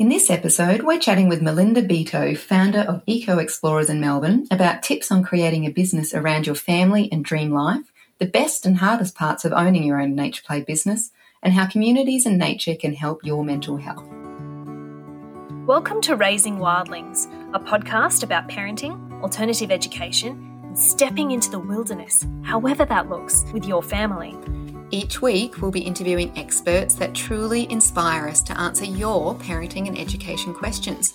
[0.00, 4.82] In this episode, we're chatting with Melinda Beto, founder of Eco Explorers in Melbourne, about
[4.82, 9.14] tips on creating a business around your family and dream life, the best and hardest
[9.14, 11.10] parts of owning your own nature play business,
[11.42, 14.06] and how communities and nature can help your mental health.
[15.66, 22.26] Welcome to Raising Wildlings, a podcast about parenting, alternative education, and stepping into the wilderness,
[22.42, 24.34] however that looks, with your family.
[24.92, 29.96] Each week, we'll be interviewing experts that truly inspire us to answer your parenting and
[29.96, 31.14] education questions.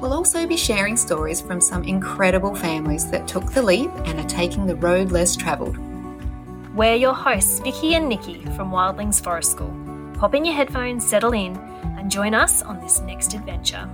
[0.00, 4.28] We'll also be sharing stories from some incredible families that took the leap and are
[4.28, 5.76] taking the road less travelled.
[6.74, 9.74] We're your hosts, Vicky and Nikki from Wildlings Forest School.
[10.18, 11.58] Pop in your headphones, settle in,
[11.98, 13.86] and join us on this next adventure.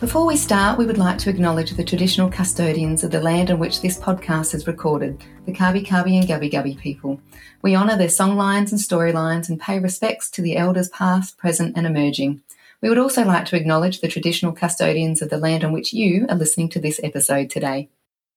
[0.00, 3.58] Before we start, we would like to acknowledge the traditional custodians of the land on
[3.58, 7.20] which this podcast is recorded, the Kabi Kabi and Gubbi Gubbi people.
[7.60, 11.86] We honour their songlines and storylines and pay respects to the elders past, present, and
[11.86, 12.40] emerging.
[12.80, 16.24] We would also like to acknowledge the traditional custodians of the land on which you
[16.30, 17.90] are listening to this episode today.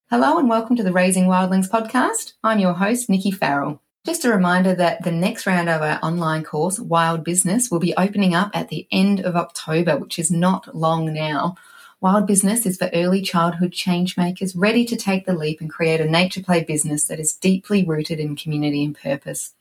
[0.10, 2.34] Hello and welcome to the Raising Wildlings podcast.
[2.44, 3.82] I'm your host, Nikki Farrell.
[4.06, 7.96] Just a reminder that the next round of our online course, Wild Business, will be
[7.96, 11.56] opening up at the end of October, which is not long now.
[12.02, 16.02] Wild Business is for early childhood change makers ready to take the leap and create
[16.02, 19.54] a nature play business that is deeply rooted in community and purpose.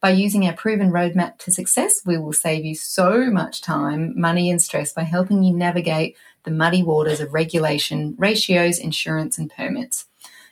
[0.00, 4.48] By using our proven roadmap to success, we will save you so much time, money,
[4.48, 10.06] and stress by helping you navigate the muddy waters of regulation, ratios, insurance, and permits.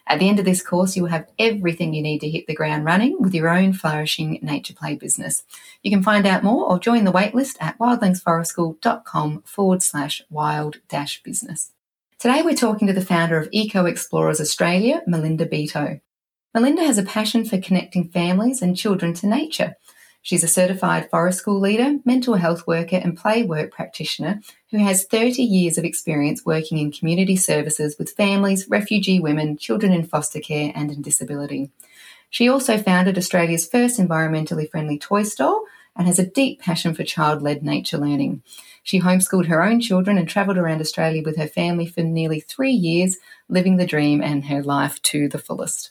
[0.08, 2.54] At the end of this course, you will have everything you need to hit the
[2.54, 5.44] ground running with your own flourishing nature play business.
[5.82, 11.22] You can find out more or join the waitlist at wildlingsforestschool.com forward slash wild dash
[11.22, 11.72] business.
[12.18, 16.00] Today we're talking to the founder of Eco Explorers Australia, Melinda Beto.
[16.54, 19.76] Melinda has a passion for connecting families and children to nature.
[20.22, 25.04] She's a certified forest school leader, mental health worker, and play work practitioner who has
[25.04, 30.40] 30 years of experience working in community services with families, refugee women, children in foster
[30.40, 31.70] care, and in disability.
[32.30, 35.62] She also founded Australia's first environmentally friendly toy store
[35.96, 38.42] and has a deep passion for child led nature learning.
[38.82, 42.72] She homeschooled her own children and travelled around Australia with her family for nearly three
[42.72, 43.16] years,
[43.48, 45.90] living the dream and her life to the fullest.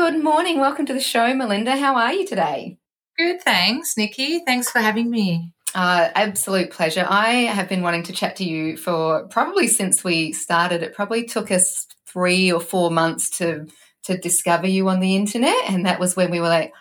[0.00, 0.58] Good morning.
[0.58, 1.76] Welcome to the show, Melinda.
[1.76, 2.78] How are you today?
[3.18, 4.38] Good, thanks, Nikki.
[4.38, 5.52] Thanks for having me.
[5.74, 7.04] Uh, absolute pleasure.
[7.06, 10.82] I have been wanting to chat to you for probably since we started.
[10.82, 13.66] It probably took us three or four months to
[14.04, 16.72] to discover you on the internet, and that was when we were like,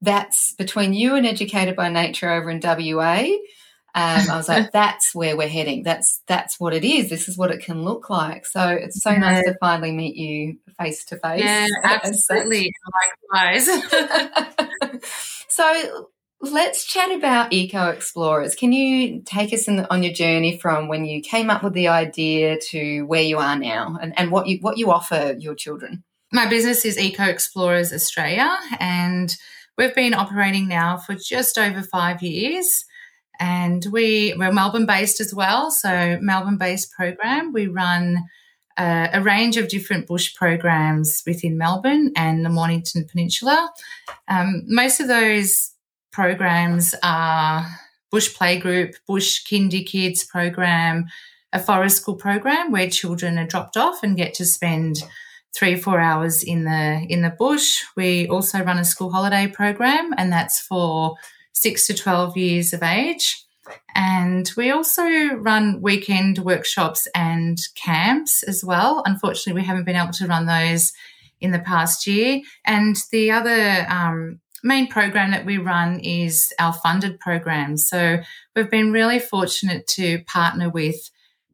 [0.00, 3.26] "That's between you and Educated by Nature over in WA."
[3.94, 5.82] Um, I was like, "That's where we're heading.
[5.82, 7.10] That's that's what it is.
[7.10, 9.18] This is what it can look like." So it's so yeah.
[9.18, 11.42] nice to finally meet you face to face.
[11.42, 12.72] Yeah, absolutely.
[13.32, 13.68] Likewise.
[15.48, 16.08] so
[16.40, 18.54] let's chat about Eco Explorers.
[18.54, 21.88] Can you take us the, on your journey from when you came up with the
[21.88, 26.04] idea to where you are now, and, and what you what you offer your children?
[26.32, 29.34] My business is Eco Explorers Australia, and
[29.76, 32.84] we've been operating now for just over five years.
[33.40, 35.70] And we, we're Melbourne based as well.
[35.70, 37.52] So, Melbourne based program.
[37.52, 38.24] We run
[38.76, 43.72] uh, a range of different bush programs within Melbourne and the Mornington Peninsula.
[44.28, 45.72] Um, most of those
[46.12, 47.66] programs are
[48.10, 51.06] Bush Playgroup, Bush Kindy Kids program,
[51.52, 55.02] a forest school program where children are dropped off and get to spend
[55.54, 57.82] three or four hours in the in the bush.
[57.96, 61.16] We also run a school holiday program, and that's for
[61.52, 63.44] six to twelve years of age.
[63.94, 69.02] And we also run weekend workshops and camps as well.
[69.06, 70.92] Unfortunately, we haven't been able to run those
[71.40, 72.40] in the past year.
[72.64, 77.76] And the other um, main program that we run is our funded program.
[77.76, 78.18] So
[78.56, 80.96] we've been really fortunate to partner with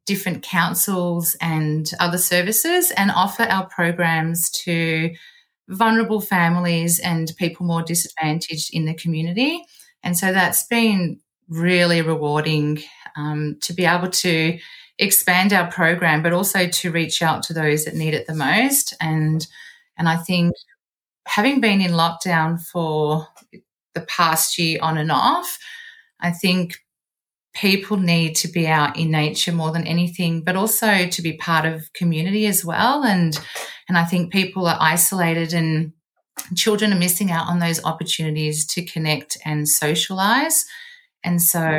[0.07, 5.11] different councils and other services and offer our programs to
[5.69, 9.63] vulnerable families and people more disadvantaged in the community.
[10.03, 12.83] And so that's been really rewarding
[13.17, 14.59] um, to be able to
[14.99, 18.95] expand our program, but also to reach out to those that need it the most.
[19.01, 19.47] And
[19.99, 20.55] and I think
[21.27, 23.27] having been in lockdown for
[23.95, 25.59] the past year on and off,
[26.21, 26.77] I think
[27.55, 31.65] people need to be out in nature more than anything, but also to be part
[31.65, 33.03] of community as well.
[33.03, 33.39] And
[33.89, 35.93] and I think people are isolated and
[36.55, 40.65] children are missing out on those opportunities to connect and socialize.
[41.25, 41.79] And so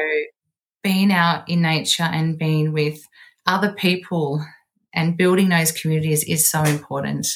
[0.84, 3.00] being out in nature and being with
[3.46, 4.46] other people
[4.94, 7.28] and building those communities is so important.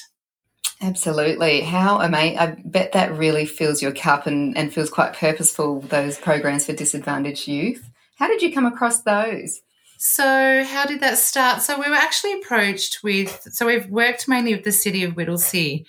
[0.81, 1.61] Absolutely.
[1.61, 2.39] How amazing.
[2.39, 6.73] I bet that really fills your cup and, and feels quite purposeful, those programs for
[6.73, 7.87] disadvantaged youth.
[8.15, 9.61] How did you come across those?
[9.99, 11.61] So, how did that start?
[11.61, 15.85] So, we were actually approached with, so we've worked mainly with the city of Whittlesea,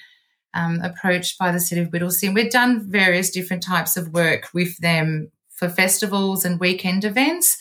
[0.55, 2.27] um, approached by the city of Whittlesea.
[2.27, 7.57] And we've done various different types of work with them for festivals and weekend events.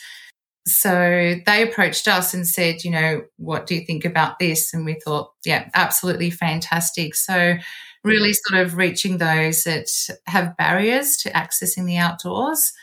[0.67, 4.73] So, they approached us and said, you know, what do you think about this?
[4.73, 7.15] And we thought, yeah, absolutely fantastic.
[7.15, 7.55] So,
[8.03, 9.87] really sort of reaching those that
[10.27, 12.73] have barriers to accessing the outdoors.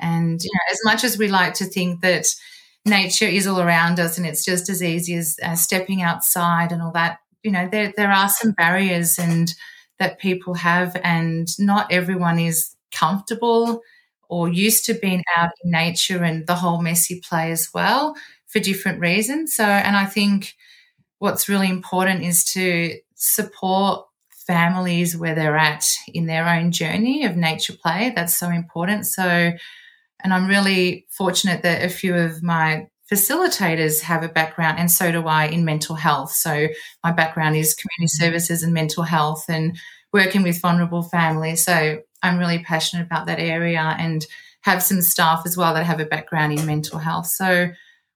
[0.00, 2.26] And, you know, as much as we like to think that,
[2.88, 6.82] nature is all around us and it's just as easy as uh, stepping outside and
[6.82, 9.54] all that you know there there are some barriers and
[9.98, 13.80] that people have and not everyone is comfortable
[14.28, 18.14] or used to being out in nature and the whole messy play as well
[18.48, 19.54] for different reasons.
[19.54, 20.54] So and i think
[21.18, 24.06] what's really important is to support
[24.46, 28.12] families where they're at in their own journey of nature play.
[28.14, 29.06] That's so important.
[29.06, 29.52] So
[30.24, 35.10] and I'm really fortunate that a few of my facilitators have a background, and so
[35.10, 36.32] do I, in mental health.
[36.32, 36.68] So
[37.02, 38.24] my background is community mm-hmm.
[38.24, 39.78] services and mental health and
[40.12, 41.64] working with vulnerable families.
[41.64, 44.26] So I'm really passionate about that area and
[44.62, 47.26] have some staff as well that have a background in mental health.
[47.26, 47.70] So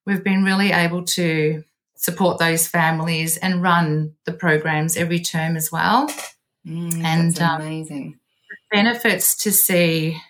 [0.07, 1.63] we've been really able to
[1.97, 6.09] support those families and run the programs every term as well.
[6.67, 8.19] Mm, and um, amazing.
[8.71, 10.21] benefits to see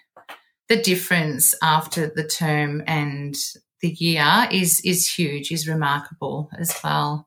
[0.68, 3.36] the difference after the term and
[3.82, 7.26] the year is is huge, is remarkable as well.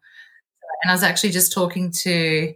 [0.83, 2.53] And I was actually just talking to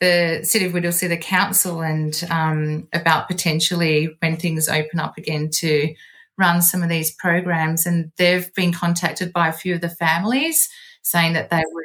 [0.00, 5.50] the City of Whittlesea, the council, and um, about potentially when things open up again
[5.50, 5.94] to
[6.38, 7.86] run some of these programs.
[7.86, 10.68] And they've been contacted by a few of the families
[11.02, 11.84] saying that they would,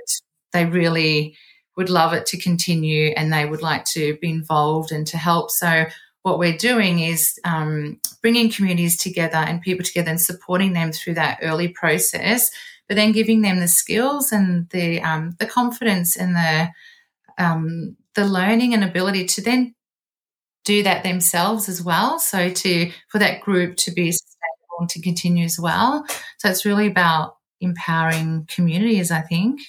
[0.54, 1.38] they really
[1.76, 5.52] would love it to continue and they would like to be involved and to help.
[5.52, 5.86] So
[6.26, 11.14] what we're doing is um, bringing communities together and people together and supporting them through
[11.14, 12.50] that early process,
[12.88, 16.68] but then giving them the skills and the um, the confidence and the
[17.38, 19.76] um, the learning and ability to then
[20.64, 22.18] do that themselves as well.
[22.18, 26.08] So to for that group to be sustainable and to continue as well.
[26.40, 29.62] So it's really about empowering communities, I think.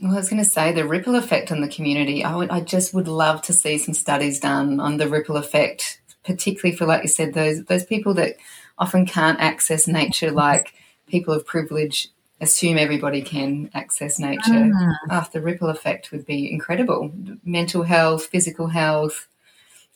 [0.00, 2.24] Well, I was going to say the ripple effect on the community.
[2.24, 6.00] I, would, I just would love to see some studies done on the ripple effect,
[6.24, 8.36] particularly for, like you said, those those people that
[8.78, 10.74] often can't access nature, like
[11.08, 12.08] people of privilege
[12.40, 14.40] assume everybody can access nature.
[14.50, 14.92] Mm.
[15.10, 17.10] Oh, the ripple effect would be incredible.
[17.44, 19.26] Mental health, physical health,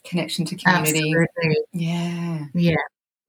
[0.04, 1.14] connection to community.
[1.14, 1.56] Absolutely.
[1.72, 2.46] Yeah.
[2.54, 2.74] Yeah.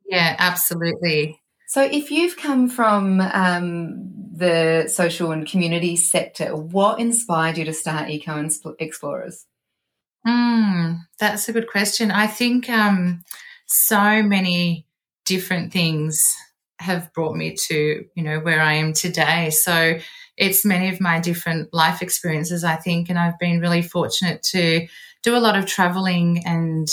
[0.05, 1.39] Yeah, absolutely.
[1.73, 7.73] So, if you've come from um, the social and community sector, what inspired you to
[7.73, 8.47] start Eco
[8.77, 9.47] Explorers?
[10.23, 12.11] Mm, that's a good question.
[12.11, 13.23] I think um,
[13.65, 14.85] so many
[15.25, 16.35] different things
[16.77, 19.49] have brought me to you know where I am today.
[19.49, 19.97] So
[20.37, 24.87] it's many of my different life experiences, I think, and I've been really fortunate to
[25.23, 26.87] do a lot of traveling and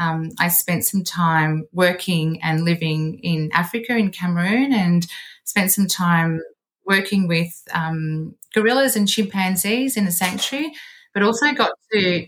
[0.00, 5.06] um, I spent some time working and living in Africa, in Cameroon, and
[5.44, 6.40] spent some time
[6.86, 10.72] working with um, gorillas and chimpanzees in a sanctuary,
[11.14, 12.26] but also got to,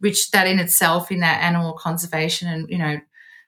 [0.00, 3.00] which that in itself, in that animal conservation and, you know,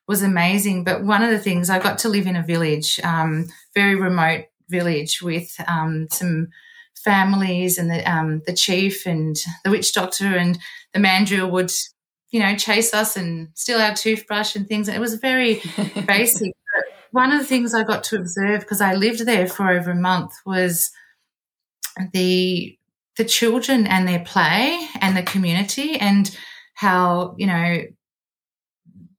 [0.09, 0.83] was amazing.
[0.83, 4.47] But one of the things I got to live in a village, um, very remote
[4.69, 6.49] village with um, some
[6.97, 10.59] families and the um, the chief and the witch doctor and
[10.93, 11.71] the mandrill would
[12.31, 14.89] you know, chase us and steal our toothbrush and things.
[14.89, 15.55] It was very
[16.07, 16.53] basic.
[16.75, 19.93] But one of the things I got to observe because I lived there for over
[19.93, 20.91] a month was
[22.13, 22.77] the
[23.17, 26.37] the children and their play and the community and
[26.75, 27.83] how you know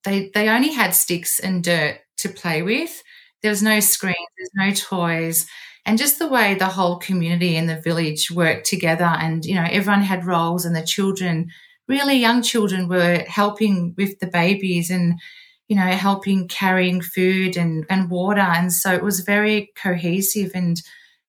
[0.03, 3.03] they they only had sticks and dirt to play with.
[3.41, 5.47] There was no screens, there's no toys,
[5.85, 9.05] and just the way the whole community and the village worked together.
[9.05, 11.49] And you know, everyone had roles, and the children
[11.89, 15.19] really young children were helping with the babies and
[15.67, 18.39] you know helping carrying food and, and water.
[18.39, 20.81] And so it was very cohesive and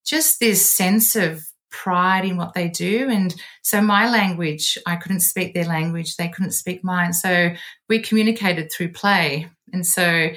[0.04, 3.08] just this sense of pride in what they do.
[3.10, 7.12] And so my language i couldn't speak their language they couldn't speak mine.
[7.12, 7.50] So
[7.88, 9.48] we communicated through play.
[9.72, 10.28] And so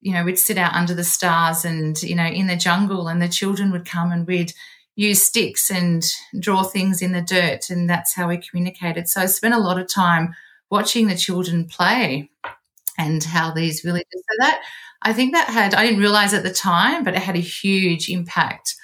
[0.00, 3.20] you know we'd sit out under the stars and you know in the jungle and
[3.20, 4.52] the children would come and we'd
[4.96, 6.04] use sticks and
[6.38, 9.08] draw things in the dirt, and that's how we communicated.
[9.08, 10.34] So I spent a lot of time
[10.70, 12.30] watching the children play
[12.98, 14.06] and how these villages.
[14.12, 14.62] So that
[15.02, 18.08] I think that had I didn't realize at the time, but it had a huge
[18.08, 18.74] impact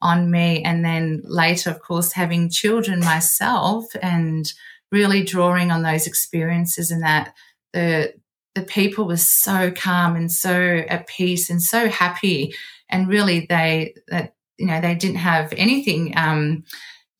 [0.00, 0.62] on me.
[0.62, 4.50] And then later, of course, having children myself and
[4.90, 7.34] really drawing on those experiences and that
[7.72, 8.14] the
[8.54, 12.52] the people were so calm and so at peace and so happy
[12.88, 16.64] and really they that you know they didn't have anything um,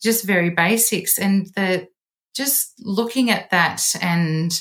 [0.02, 1.18] just very basics.
[1.18, 1.88] And the
[2.34, 4.60] just looking at that and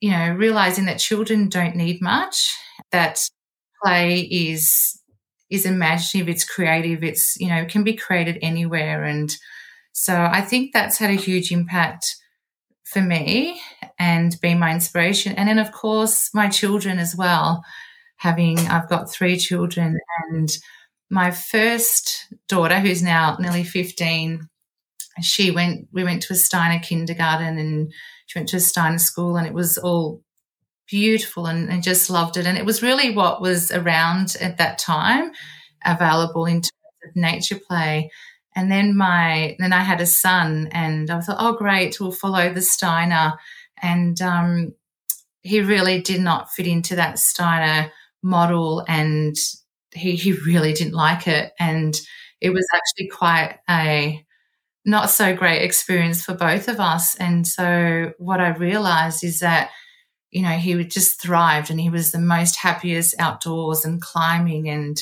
[0.00, 2.54] you know realizing that children don't need much
[2.92, 3.20] that
[3.82, 5.00] play is
[5.50, 9.04] is imaginative it's creative it's you know can be created anywhere.
[9.04, 9.34] And
[9.92, 12.16] so i think that's had a huge impact
[12.84, 13.60] for me
[13.98, 15.34] and been my inspiration.
[15.36, 17.62] And then of course my children as well
[18.16, 19.98] having i've got three children
[20.30, 20.50] and
[21.10, 24.48] my first daughter who's now nearly 15
[25.20, 27.92] she went we went to a steiner kindergarten and
[28.26, 30.22] she went to a steiner school and it was all
[30.90, 32.46] beautiful and, and just loved it.
[32.46, 35.30] And it was really what was around at that time
[35.84, 36.70] available in terms
[37.04, 38.10] of nature play.
[38.56, 42.52] And then my then i had a son and i thought oh great we'll follow
[42.52, 43.34] the steiner.
[43.82, 44.74] And um,
[45.42, 47.90] he really did not fit into that steiner
[48.22, 49.34] model and
[49.94, 52.00] he, he really didn't like it and
[52.40, 54.24] it was actually quite a
[54.84, 57.14] not so great experience for both of us.
[57.16, 59.70] And so what I realized is that,
[60.30, 65.00] you know, he just thrived and he was the most happiest outdoors and climbing and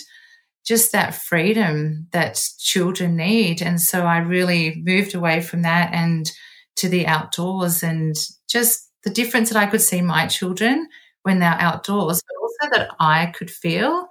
[0.65, 3.63] just that freedom that children need.
[3.63, 6.31] And so I really moved away from that and
[6.77, 8.17] to the outdoors and
[8.49, 10.89] just the difference that I could see my children
[11.23, 14.09] when they're outdoors, but also that I could feel.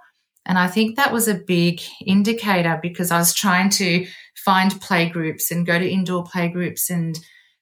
[0.48, 5.08] And I think that was a big indicator because I was trying to find play
[5.08, 7.18] groups and go to indoor play groups and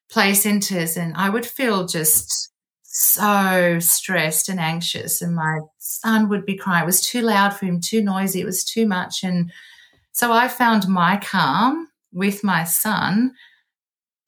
[0.08, 0.96] play centers.
[0.96, 2.52] And I would feel just
[2.84, 5.20] so stressed and anxious.
[5.20, 6.84] And my son would be crying.
[6.84, 8.40] It was too loud for him, too noisy.
[8.40, 9.24] It was too much.
[9.24, 9.52] And
[10.12, 13.34] so I found my calm with my son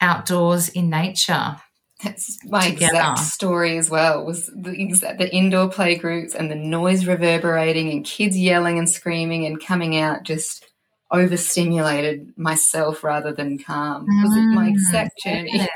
[0.00, 1.56] outdoors in nature.
[2.02, 2.96] That's my together.
[2.96, 4.24] exact story as well.
[4.24, 8.88] Was the exact the indoor play groups and the noise reverberating and kids yelling and
[8.88, 10.64] screaming and coming out just
[11.10, 14.06] overstimulated myself rather than calm.
[14.06, 14.22] Mm.
[14.22, 15.68] Was it my exact journey?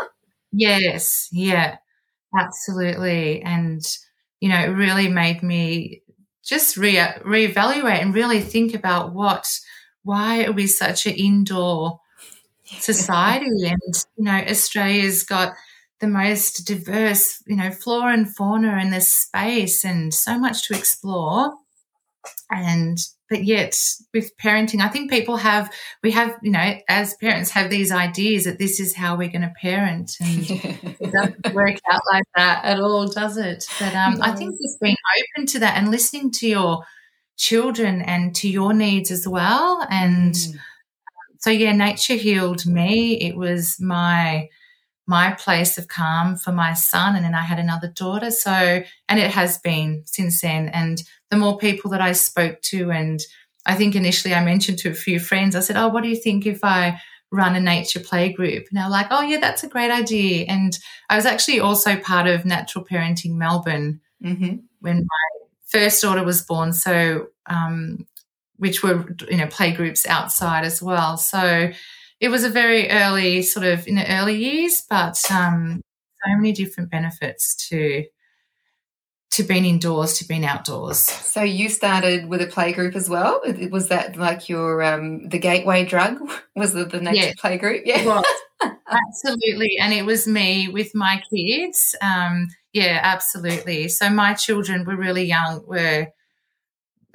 [0.52, 1.76] yes, yeah,
[2.36, 3.42] absolutely.
[3.42, 3.80] And,
[4.40, 6.02] you know, it really made me
[6.44, 9.46] just re reevaluate and really think about what,
[10.02, 12.00] why are we such an indoor
[12.80, 13.68] society?
[13.68, 15.54] and, you know, Australia's got
[16.00, 20.74] the most diverse, you know, flora and fauna in this space and so much to
[20.74, 21.54] explore.
[22.50, 22.98] And
[23.32, 23.74] but yet
[24.12, 28.44] with parenting i think people have we have you know as parents have these ideas
[28.44, 32.62] that this is how we're going to parent and it doesn't work out like that
[32.62, 34.20] at all does it but um, no.
[34.22, 36.84] i think just being open to that and listening to your
[37.38, 40.54] children and to your needs as well and mm.
[41.42, 43.20] So yeah nature healed me.
[43.20, 44.48] It was my
[45.06, 48.30] my place of calm for my son and then i had another daughter.
[48.30, 50.68] So and it has been since then.
[50.68, 53.20] And the more people that i spoke to and
[53.66, 56.16] i think initially i mentioned to a few friends i said oh what do you
[56.16, 58.66] think if i run a nature play group?
[58.70, 60.46] And they're like oh yeah that's a great idea.
[60.46, 60.78] And
[61.10, 64.56] i was actually also part of natural parenting melbourne mm-hmm.
[64.80, 66.72] when my first daughter was born.
[66.72, 68.06] So um,
[68.62, 71.70] which were you know play groups outside as well so
[72.22, 75.82] it was a very early sort of in the early years, but um,
[76.24, 78.04] so many different benefits to
[79.32, 80.98] to being indoors, to being outdoors.
[80.98, 83.40] So you started with a play group as well.
[83.70, 86.20] Was that like your um, the gateway drug?
[86.54, 87.32] Was the, the nature yeah.
[87.38, 87.82] play group?
[87.86, 88.22] Yeah,
[88.88, 89.78] absolutely.
[89.80, 91.96] And it was me with my kids.
[92.00, 93.88] Um, yeah, absolutely.
[93.88, 95.64] So my children were really young.
[95.66, 96.06] Were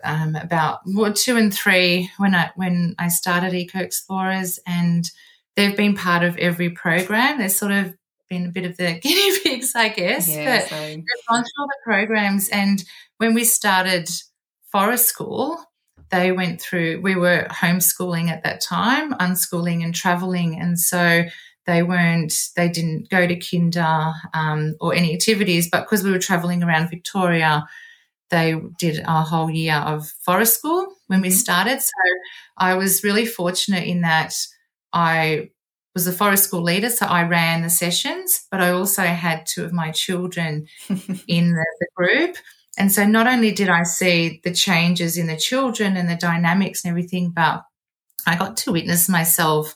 [0.03, 5.09] um, about well, two and three when I when I started Eco Explorers, and
[5.55, 7.39] they've been part of every program.
[7.39, 7.95] They've sort of
[8.29, 10.27] been a bit of the guinea pigs, I guess.
[10.27, 12.83] Yeah, but they've gone through all the programs, and
[13.17, 14.09] when we started
[14.71, 15.57] Forest School,
[16.09, 17.01] they went through.
[17.01, 21.25] We were homeschooling at that time, unschooling and traveling, and so
[21.65, 26.17] they weren't they didn't go to kinder um, or any activities but because we were
[26.17, 27.67] traveling around victoria
[28.29, 31.36] they did a whole year of forest school when we mm-hmm.
[31.36, 31.81] started.
[31.81, 31.91] So
[32.57, 34.34] I was really fortunate in that
[34.93, 35.50] I
[35.93, 39.63] was the forest school leader, so I ran the sessions, but I also had two
[39.63, 42.38] of my children in the, the, group.
[42.77, 46.84] And so not only did I see the changes in the children and the dynamics
[46.84, 47.63] and everything, but
[48.27, 49.74] I got to witness myself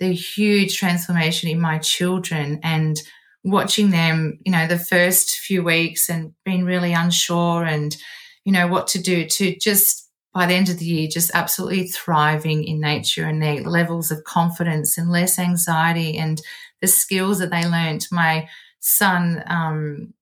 [0.00, 2.96] the huge transformation in my children and
[3.44, 7.96] watching them, you know, the first few weeks and being really unsure and,
[8.44, 11.88] you know, what to do to just by the end of the year just absolutely
[11.88, 16.40] thriving in nature and their levels of confidence and less anxiety and
[16.80, 18.06] the skills that they learned.
[18.12, 18.48] My
[18.80, 20.14] son, um,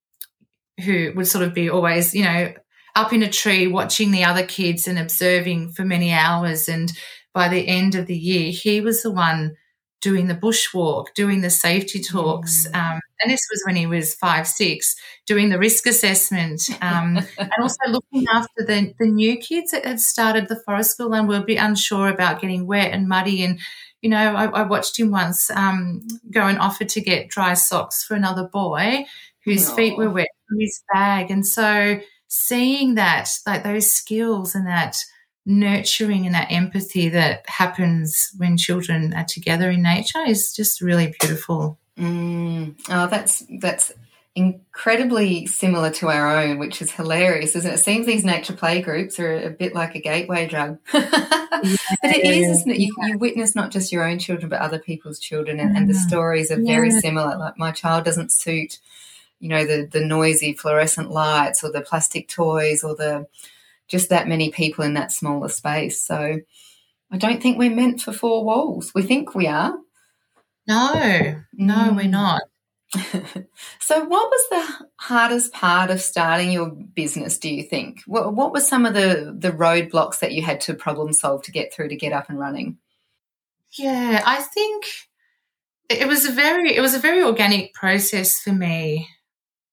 [0.84, 2.52] who would sort of be always, you know,
[2.94, 6.68] up in a tree watching the other kids and observing for many hours.
[6.68, 6.92] And
[7.34, 9.56] by the end of the year, he was the one
[10.00, 12.66] doing the bushwalk, doing the safety talks.
[12.68, 12.74] Mm.
[12.74, 14.94] Um, and this was when he was five, six,
[15.26, 20.00] doing the risk assessment um, and also looking after the, the new kids that had
[20.00, 23.42] started the forest school and were a bit unsure about getting wet and muddy.
[23.42, 23.58] And,
[24.00, 28.04] you know, I, I watched him once um, go and offer to get dry socks
[28.04, 29.04] for another boy
[29.44, 31.30] whose feet were wet from his bag.
[31.30, 34.96] And so seeing that, like those skills and that–
[35.48, 41.14] nurturing and that empathy that happens when children are together in nature is just really
[41.18, 41.78] beautiful.
[41.98, 42.78] Mm.
[42.90, 43.90] Oh, that's that's
[44.34, 47.74] incredibly similar to our own, which is hilarious, isn't it?
[47.74, 50.78] It seems these nature play groups are a bit like a gateway drug.
[50.92, 52.78] yeah, but it is, isn't it?
[52.78, 55.78] You, you, witness not just your own children, but other people's children, and, mm.
[55.78, 56.06] and the mm.
[56.06, 56.74] stories are yeah.
[56.74, 57.38] very similar.
[57.38, 58.78] Like my child doesn't suit,
[59.40, 63.26] you know, the the noisy fluorescent lights or the plastic toys or the
[63.88, 66.04] just that many people in that smaller space.
[66.04, 66.38] So
[67.10, 68.92] I don't think we're meant for four walls.
[68.94, 69.76] We think we are.
[70.66, 71.96] No, no, mm.
[71.96, 72.42] we're not.
[73.80, 77.38] so, what was the hardest part of starting your business?
[77.38, 78.00] Do you think?
[78.06, 81.52] What, what were some of the the roadblocks that you had to problem solve to
[81.52, 82.78] get through to get up and running?
[83.72, 84.86] Yeah, I think
[85.88, 89.08] it was a very it was a very organic process for me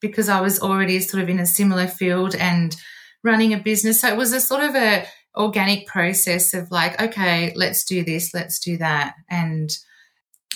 [0.01, 2.75] because I was already sort of in a similar field and
[3.25, 4.01] running a business.
[4.01, 5.05] So it was a sort of a
[5.35, 9.15] organic process of like, okay, let's do this, let's do that.
[9.29, 9.69] And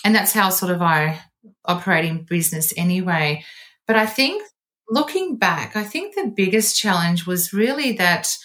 [0.05, 1.19] and that's how sort of I
[1.65, 3.43] operating business anyway.
[3.87, 4.43] But I think
[4.89, 8.37] looking back, I think the biggest challenge was really that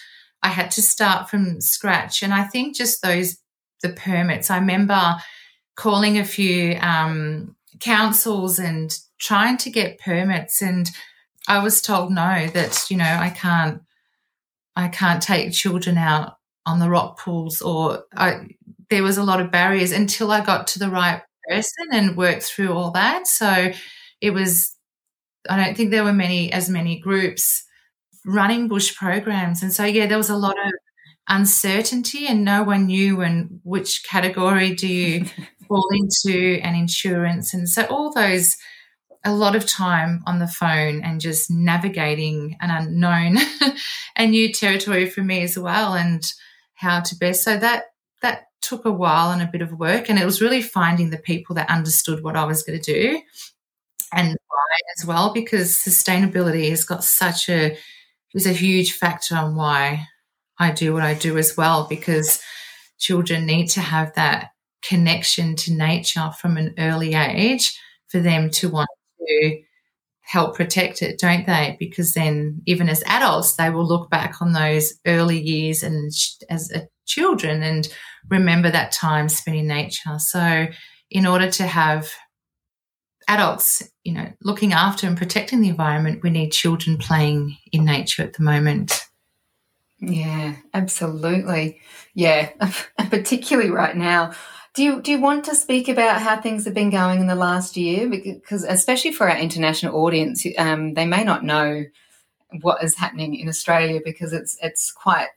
[0.43, 2.21] I had to start from scratch.
[2.21, 3.37] And I think just those
[3.81, 4.49] the permits.
[4.49, 5.15] I remember
[5.75, 10.89] calling a few um, councils and trying to get permits and
[11.47, 13.81] I was told no, that, you know, I can't
[14.75, 18.47] I can't take children out on the rock pools or I,
[18.89, 22.43] there was a lot of barriers until I got to the right person and worked
[22.43, 23.27] through all that.
[23.27, 23.71] So
[24.21, 24.75] it was,
[25.49, 27.63] I don't think there were many, as many groups
[28.25, 29.61] running bush programs.
[29.61, 30.73] And so, yeah, there was a lot of
[31.27, 35.25] uncertainty and no one knew and which category do you
[35.67, 37.53] fall into and insurance.
[37.53, 38.57] And so all those
[39.25, 43.37] a lot of time on the phone and just navigating an unknown
[44.15, 46.31] and new territory for me as well and
[46.75, 47.43] how to best.
[47.43, 47.85] So that
[48.21, 51.17] that took a while and a bit of work and it was really finding the
[51.17, 53.21] people that understood what I was going to do
[54.13, 57.77] and why as well because sustainability has got such a
[58.33, 60.07] is a huge factor on why
[60.59, 62.41] I do what I do as well because
[62.97, 68.69] children need to have that connection to nature from an early age for them to
[68.69, 68.89] want
[69.27, 69.61] to
[70.21, 71.77] help protect it, don't they?
[71.79, 76.11] Because then, even as adults, they will look back on those early years and
[76.49, 76.71] as
[77.05, 77.87] children and
[78.29, 80.17] remember that time spent in nature.
[80.17, 80.67] So,
[81.11, 82.11] in order to have
[83.27, 88.23] adults, you know, looking after and protecting the environment, we need children playing in nature
[88.23, 89.05] at the moment.
[89.99, 91.79] Yeah, absolutely.
[92.13, 92.49] Yeah,
[93.09, 94.33] particularly right now.
[94.75, 97.35] Do you do you want to speak about how things have been going in the
[97.35, 98.09] last year?
[98.09, 101.85] Because especially for our international audience, um, they may not know
[102.61, 105.29] what is happening in Australia because it's it's quite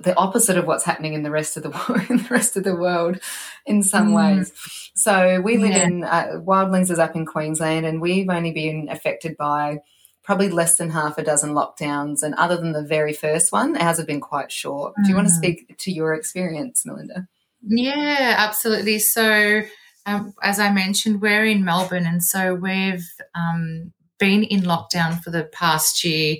[0.00, 2.76] the opposite of what's happening in the rest of the in the rest of the
[2.76, 3.18] world
[3.66, 4.36] in some mm.
[4.36, 4.52] ways.
[4.94, 5.84] So we live yeah.
[5.84, 9.78] in uh, Wildlings is up in Queensland, and we've only been affected by
[10.22, 12.22] probably less than half a dozen lockdowns.
[12.22, 14.94] And other than the very first one, ours have been quite short.
[14.98, 15.04] Mm.
[15.04, 15.38] Do you want to mm.
[15.38, 17.28] speak to your experience, Melinda?
[17.66, 18.98] Yeah, absolutely.
[18.98, 19.62] So,
[20.06, 25.30] um, as I mentioned, we're in Melbourne, and so we've um, been in lockdown for
[25.30, 26.36] the past year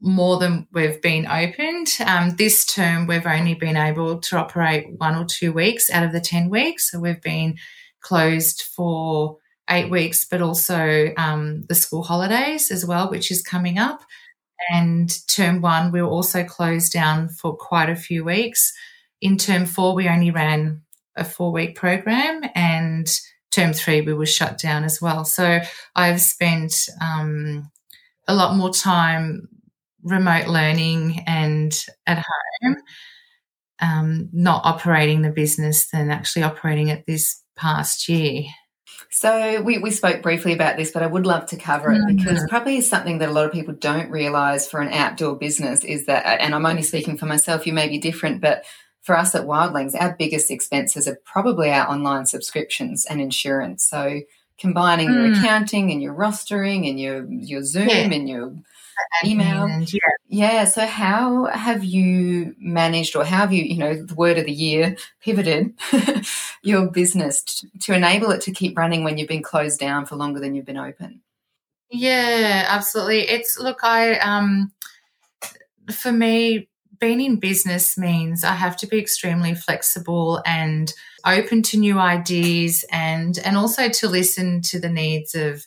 [0.00, 1.88] more than we've been opened.
[2.04, 6.12] Um, this term, we've only been able to operate one or two weeks out of
[6.12, 6.90] the 10 weeks.
[6.90, 7.56] So, we've been
[8.00, 9.38] closed for
[9.70, 14.02] eight weeks, but also um, the school holidays as well, which is coming up.
[14.72, 18.72] And term one, we were also closed down for quite a few weeks
[19.22, 20.82] in term four, we only ran
[21.16, 23.08] a four week program, and
[23.50, 25.24] term three, we were shut down as well.
[25.24, 25.60] So
[25.94, 27.70] I've spent um,
[28.26, 29.48] a lot more time
[30.02, 31.72] remote learning and
[32.06, 32.76] at home,
[33.80, 38.42] um, not operating the business than actually operating it this past year.
[39.10, 42.16] So we, we spoke briefly about this, but I would love to cover it Mm.
[42.16, 46.06] because probably something that a lot of people don't realize for an outdoor business is
[46.06, 48.64] that, and I'm only speaking for myself, you may be different, but
[49.02, 53.84] for us at Wildlings, our biggest expenses are probably our online subscriptions and insurance.
[53.84, 54.20] So
[54.58, 55.38] combining your Mm.
[55.38, 58.10] accounting and your rostering and your your Zoom Yeah.
[58.12, 58.54] and your
[59.24, 59.64] email.
[59.64, 59.98] And, yeah.
[60.28, 60.64] Yeah.
[60.66, 64.52] So how have you managed, or how have you, you know, the word of the
[64.52, 65.74] year, pivoted
[66.62, 70.14] your business to, to enable it to keep running when you've been closed down for
[70.16, 71.22] longer than you've been open?
[71.90, 73.22] Yeah, absolutely.
[73.28, 74.70] It's look, I um
[75.90, 76.68] for me,
[77.02, 80.94] being in business means I have to be extremely flexible and
[81.26, 85.64] open to new ideas and and also to listen to the needs of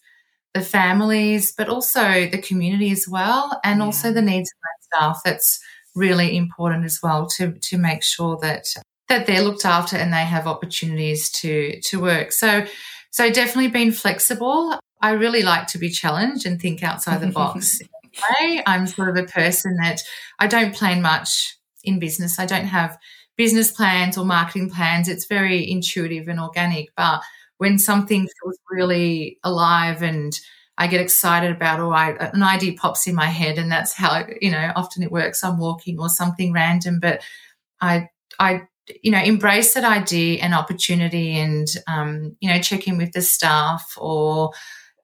[0.54, 3.86] the families, but also the community as well, and Yeah.
[3.86, 5.22] also the needs of my staff.
[5.26, 5.60] That's
[5.94, 8.64] really important as well to to make sure that
[9.10, 12.32] that they're looked after and they have opportunities to to work.
[12.32, 12.66] So
[13.12, 14.80] so definitely being flexible.
[15.02, 17.80] I really like to be challenged and think outside the box.
[18.40, 20.02] Anyway, I'm sort of a person that
[20.40, 22.40] I don't plan much in business.
[22.40, 22.98] I don't have
[23.38, 25.08] business plans or marketing plans.
[25.08, 26.90] It's very intuitive and organic.
[26.96, 27.22] But
[27.58, 30.38] when something feels really alive and
[30.78, 34.26] I get excited about, or I, an idea pops in my head, and that's how
[34.42, 35.42] you know often it works.
[35.44, 37.22] I'm walking or something random, but
[37.82, 38.64] I I
[39.02, 43.22] you know embrace that idea and opportunity, and um, you know check in with the
[43.22, 44.52] staff or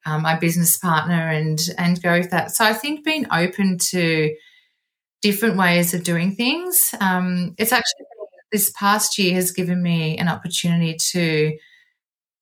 [0.06, 2.56] um, my business partner and and go with that.
[2.56, 4.36] So I think being open to
[5.22, 6.94] different ways of doing things.
[7.00, 8.06] Um, it's actually
[8.52, 11.58] this past year has given me an opportunity to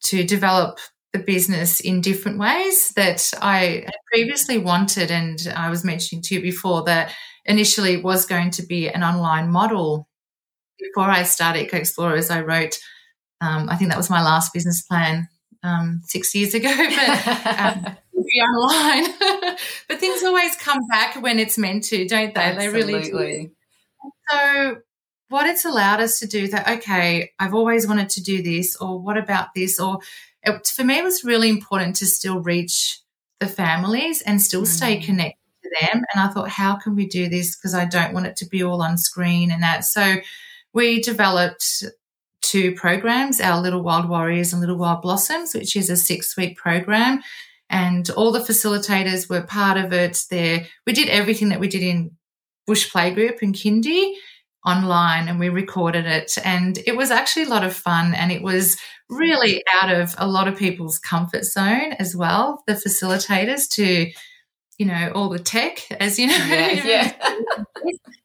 [0.06, 0.80] to develop
[1.12, 6.42] the business in different ways that I previously wanted, and I was mentioning to you
[6.42, 7.14] before that
[7.46, 10.08] initially it was going to be an online model.
[10.80, 12.80] Before I started Eco Explorers, I wrote.
[13.42, 15.30] Um, I think that was my last business plan
[15.64, 19.14] um, six years ago, but um, online.
[19.88, 22.56] but things always come back when it's meant to, don't they?
[22.58, 23.52] They really do.
[24.32, 24.78] So,
[25.30, 29.00] what it's allowed us to do that, okay, I've always wanted to do this, or
[29.00, 29.80] what about this?
[29.80, 30.00] Or
[30.44, 33.00] it, for me, it was really important to still reach
[33.40, 35.06] the families and still stay Mm.
[35.06, 36.04] connected to them.
[36.14, 37.56] And I thought, how can we do this?
[37.56, 39.86] Because I don't want it to be all on screen and that.
[39.86, 40.18] So,
[40.74, 41.84] we developed
[42.42, 46.58] two programs our Little Wild Warriors and Little Wild Blossoms, which is a six week
[46.58, 47.22] program.
[47.70, 50.24] And all the facilitators were part of it.
[50.32, 52.12] There, we did everything that we did in
[52.66, 54.14] Bush Playgroup and Kindy
[54.66, 56.38] online, and we recorded it.
[56.44, 58.78] And it was actually a lot of fun, and it was
[59.10, 62.64] really out of a lot of people's comfort zone as well.
[62.68, 64.12] The facilitators to,
[64.78, 67.14] you know, all the tech, as you know, Yeah,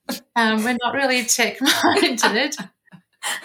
[0.09, 0.19] yeah.
[0.37, 2.57] um, we're not really tech minded.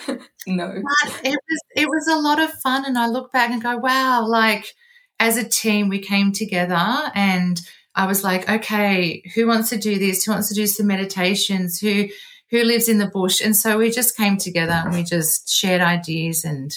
[0.50, 0.68] no.
[1.04, 3.78] But it was it was a lot of fun, and I look back and go,
[3.78, 4.26] wow!
[4.28, 4.74] Like
[5.20, 7.60] as a team, we came together, and
[7.96, 10.24] I was like, okay, who wants to do this?
[10.24, 11.80] Who wants to do some meditations?
[11.80, 12.08] Who
[12.52, 13.42] who lives in the bush?
[13.42, 16.72] And so we just came together and we just shared ideas and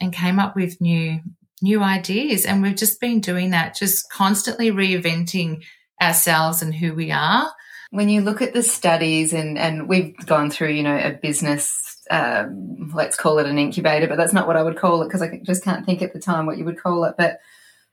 [0.00, 1.20] and came up with new
[1.60, 5.64] new ideas, and we've just been doing that, just constantly reinventing
[6.00, 7.50] ourselves and who we are.
[7.90, 11.87] When you look at the studies, and, and we've gone through, you know, a business,
[12.10, 15.22] um, let's call it an incubator, but that's not what I would call it because
[15.22, 17.14] I just can't think at the time what you would call it.
[17.18, 17.40] But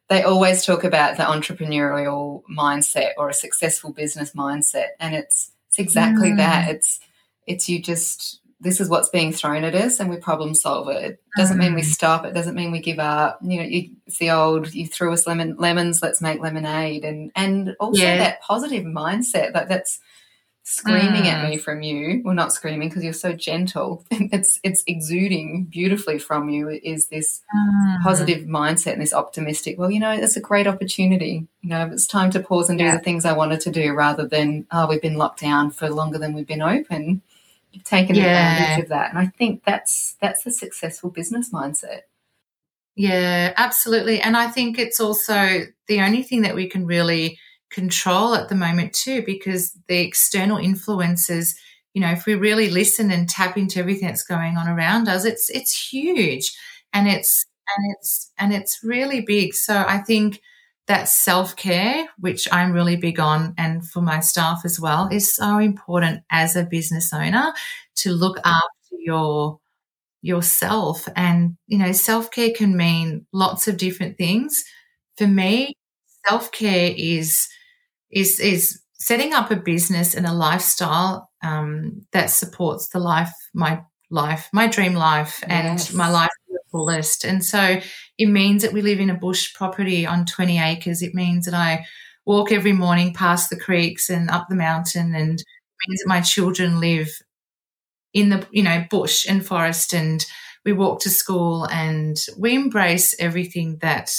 [0.10, 5.80] they always talk about the entrepreneurial mindset or a successful business mindset, and it's it's
[5.80, 6.38] exactly Mm.
[6.38, 6.70] that.
[6.70, 7.00] It's
[7.48, 11.04] it's you just this is what's being thrown at us, and we problem solve it.
[11.04, 11.86] It doesn't mean we Mm.
[11.94, 12.26] stop.
[12.26, 13.40] It doesn't mean we give up.
[13.44, 17.32] You know, you, it's the old you threw us lemon lemons, let's make lemonade, and
[17.36, 18.18] and also Yeah.
[18.18, 19.54] that positive mindset.
[19.54, 20.00] Like that's
[20.68, 21.50] screaming at Mm.
[21.52, 22.24] me from you.
[22.26, 24.04] Well, not screaming because you're so gentle.
[24.12, 26.70] it's it's exuding beautifully from you.
[26.70, 28.02] Is this Mm.
[28.02, 29.78] positive mindset and this optimistic?
[29.78, 31.48] Well, you know, it's a great opportunity.
[31.62, 32.98] You know, it's time to pause and do Yeah.
[32.98, 36.18] the things I wanted to do rather than oh, we've been locked down for longer
[36.18, 37.22] than we've been open.
[37.72, 38.54] You've taken Yeah.
[38.54, 42.02] advantage of that, and I think that's that's the successful business mindset.
[42.96, 44.20] Yeah, absolutely.
[44.22, 47.38] And I think it's also the only thing that we can really
[47.72, 51.56] control at the moment too, because the external influences,
[51.94, 55.26] you know, if we really listen and tap into everything that's going on around us,
[55.26, 56.54] it's it's huge
[56.94, 57.46] and it's
[57.78, 59.54] and it's and it's really big.
[59.54, 60.42] So I think
[60.88, 65.58] that self-care, which I'm really big on and for my staff as well, is so
[65.60, 67.54] important as a business owner
[67.98, 69.60] to look after your
[70.22, 74.64] yourself and you know self-care can mean lots of different things
[75.18, 75.74] for me
[76.28, 77.48] self-care is
[78.12, 83.82] is is setting up a business and a lifestyle um, that supports the life my
[84.10, 85.94] life my dream life and Yes.
[85.94, 86.30] my life
[86.72, 87.24] fullest.
[87.24, 87.80] And so
[88.18, 91.02] it means that we live in a bush property on 20 acres.
[91.02, 91.86] It means that I
[92.26, 95.46] walk every morning past the creeks and up the mountain and it
[95.88, 97.10] means that my children live
[98.14, 100.26] in the, you know, bush and forest and
[100.64, 104.12] we walk to school and we embrace everything that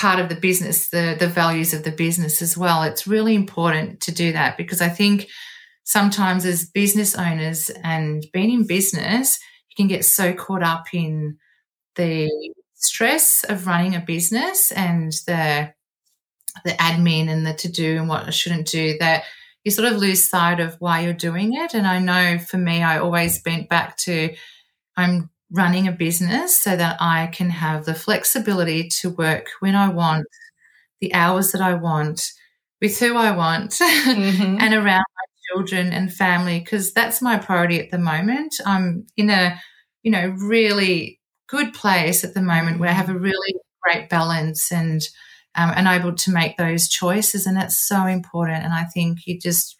[0.00, 2.82] part of the business, the the values of the business as well.
[2.84, 5.28] It's really important to do that because I think
[5.84, 11.36] sometimes as business owners and being in business, you can get so caught up in
[11.96, 12.30] the
[12.76, 15.70] stress of running a business and the
[16.64, 19.24] the admin and the to do and what I shouldn't do that
[19.64, 21.74] you sort of lose sight of why you're doing it.
[21.74, 24.34] And I know for me, I always bent back to
[24.96, 29.88] I'm running a business so that I can have the flexibility to work when I
[29.88, 30.26] want,
[31.00, 32.30] the hours that I want,
[32.80, 34.56] with who I want, mm-hmm.
[34.60, 38.54] and around my children and family, because that's my priority at the moment.
[38.64, 39.60] I'm in a,
[40.02, 44.70] you know, really good place at the moment where I have a really great balance
[44.70, 45.02] and
[45.56, 48.64] um, and able to make those choices, and that's so important.
[48.64, 49.79] And I think you just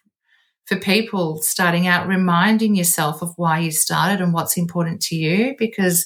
[0.71, 5.53] for people starting out, reminding yourself of why you started and what's important to you,
[5.59, 6.05] because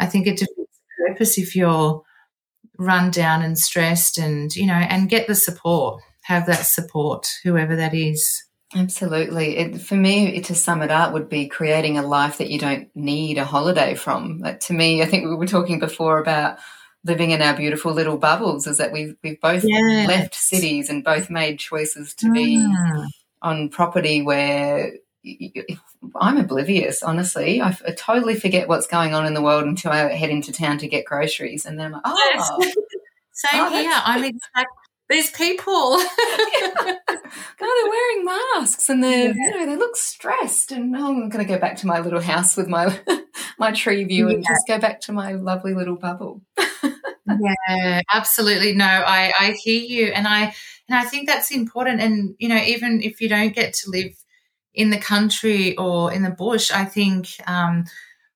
[0.00, 2.02] I think it defeats the purpose if you're
[2.76, 7.76] run down and stressed and, you know, and get the support, have that support, whoever
[7.76, 8.42] that is.
[8.74, 9.56] Absolutely.
[9.58, 12.88] It, for me, to sum it up, would be creating a life that you don't
[12.96, 14.38] need a holiday from.
[14.38, 16.58] Like, to me, I think we were talking before about
[17.04, 18.66] living in our beautiful little bubbles.
[18.66, 20.08] Is that we've we've both yes.
[20.08, 22.34] left cities and both made choices to mm.
[22.34, 22.74] be
[23.42, 24.92] on property where
[26.16, 27.60] I'm oblivious, honestly.
[27.60, 30.88] I, totally forget what's going on in the world until I head into town to
[30.88, 32.50] get groceries, and then I'm like, oh, yes.
[33.32, 33.92] same oh, here.
[33.92, 34.70] I'm exact.
[35.08, 35.96] These people,
[36.76, 36.96] God,
[37.58, 39.34] they're wearing masks and they're yeah.
[39.34, 42.20] you know they look stressed, and oh, I'm going to go back to my little
[42.20, 42.96] house with my
[43.58, 46.42] my tree view and just go back to my lovely little bubble.
[47.38, 48.74] Yeah, absolutely.
[48.74, 50.54] No, I I hear you, and I
[50.88, 52.00] and I think that's important.
[52.00, 54.12] And, you know, even if you don't get to live
[54.74, 57.84] in the country or in the bush, I think um,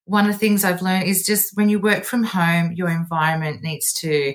[0.05, 3.63] one of the things I've learned is just when you work from home, your environment
[3.63, 4.35] needs to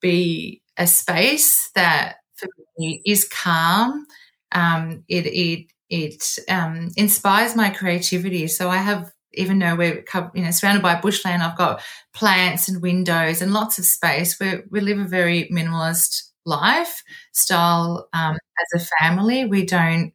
[0.00, 2.48] be a space that for
[2.78, 4.06] me is calm.
[4.52, 8.46] Um, it it it um, inspires my creativity.
[8.48, 11.82] So I have even though we're you know surrounded by bushland, I've got
[12.14, 14.38] plants and windows and lots of space.
[14.40, 18.36] We we live a very minimalist lifestyle um,
[18.74, 19.44] as a family.
[19.46, 20.12] We don't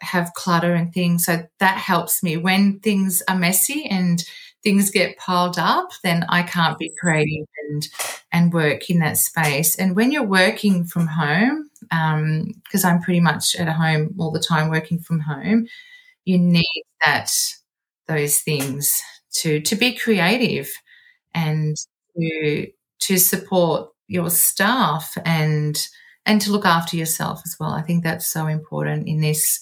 [0.00, 1.24] have clutter and things.
[1.26, 2.36] So that helps me.
[2.36, 4.22] When things are messy and
[4.62, 7.88] things get piled up, then I can't be creative and
[8.32, 9.76] and work in that space.
[9.76, 14.40] And when you're working from home, because um, I'm pretty much at home all the
[14.40, 15.66] time working from home,
[16.24, 17.32] you need that
[18.10, 19.00] those things
[19.32, 20.70] to to be creative
[21.34, 21.76] and
[22.16, 22.66] to
[23.00, 25.88] to support your staff and
[26.26, 27.70] and to look after yourself as well.
[27.70, 29.60] I think that's so important in this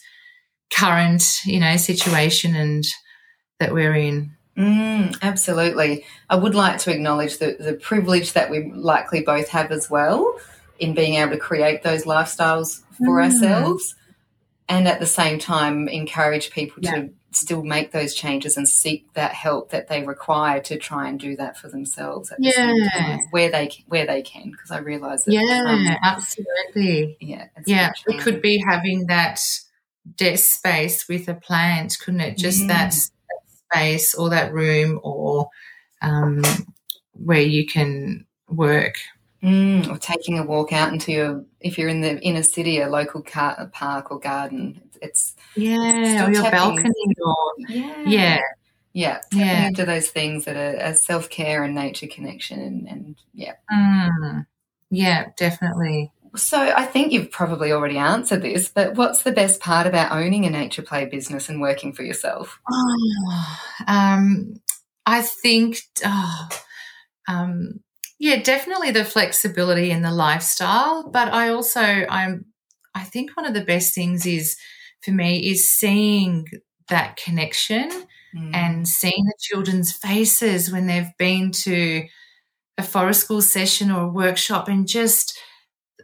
[0.75, 2.85] current, you know, situation and
[3.61, 4.33] that we're in.
[4.57, 6.05] Mm, absolutely.
[6.29, 10.39] I would like to acknowledge the, the privilege that we likely both have as well
[10.81, 13.25] in being able to create those lifestyles for mm.
[13.25, 13.95] ourselves
[14.69, 16.95] and at the same time encourage people yeah.
[16.95, 21.21] to still make those changes and seek that help that they require to try and
[21.21, 22.73] do that for themselves yeah.
[22.73, 27.19] the where they where they can because i realize that yeah um, absolutely.
[27.21, 29.41] Yeah yeah it could be having that
[30.17, 32.37] desk space with a plant couldn't it?
[32.37, 32.67] Just yeah.
[32.69, 32.95] that
[33.71, 35.49] space or that room or
[36.03, 36.43] um,
[37.13, 38.97] where you can work
[39.43, 42.89] Mm, or taking a walk out into your, if you're in the inner city, a
[42.89, 44.83] local car, park or garden.
[45.01, 47.53] It's yeah, or your balcony, or
[48.05, 48.41] yeah, yeah,
[48.93, 49.67] yeah, yeah.
[49.69, 54.45] into those things that are, are self care and nature connection, and, and yeah, mm,
[54.91, 56.11] yeah, definitely.
[56.35, 60.47] So I think you've probably already answered this, but what's the best part about owning
[60.47, 62.59] a nature play business and working for yourself?
[62.69, 64.61] Oh, um,
[65.07, 65.79] I think.
[66.05, 66.49] Oh,
[67.29, 67.81] um,
[68.19, 71.09] yeah, definitely the flexibility and the lifestyle.
[71.09, 72.47] But I also, I'm,
[72.95, 74.57] I think one of the best things is
[75.03, 76.47] for me is seeing
[76.89, 77.91] that connection
[78.35, 78.55] mm.
[78.55, 82.05] and seeing the children's faces when they've been to
[82.77, 85.39] a forest school session or a workshop and just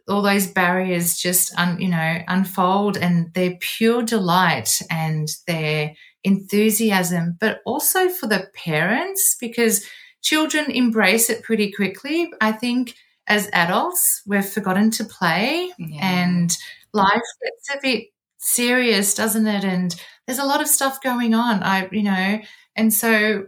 [0.08, 7.36] all those barriers just un, you know unfold and their pure delight and their enthusiasm
[7.40, 9.86] but also for the parents because
[10.24, 12.32] children embrace it pretty quickly.
[12.40, 15.98] I think as adults, we've forgotten to play yeah.
[16.00, 16.56] and
[16.92, 18.08] life gets a bit
[18.38, 19.64] serious, doesn't it?
[19.64, 19.94] And
[20.26, 21.62] there's a lot of stuff going on.
[21.62, 22.40] I, you know,
[22.74, 23.44] and so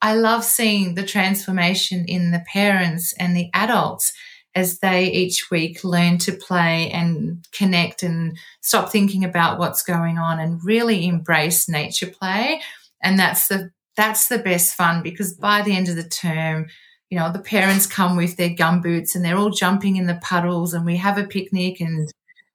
[0.00, 4.12] I love seeing the transformation in the parents and the adults
[4.54, 10.18] as they each week learn to play and connect and stop thinking about what's going
[10.18, 12.60] on and really embrace nature play.
[13.02, 16.68] And that's the that's the best fun because by the end of the term,
[17.10, 20.20] you know, the parents come with their gum boots and they're all jumping in the
[20.22, 22.08] puddles and we have a picnic and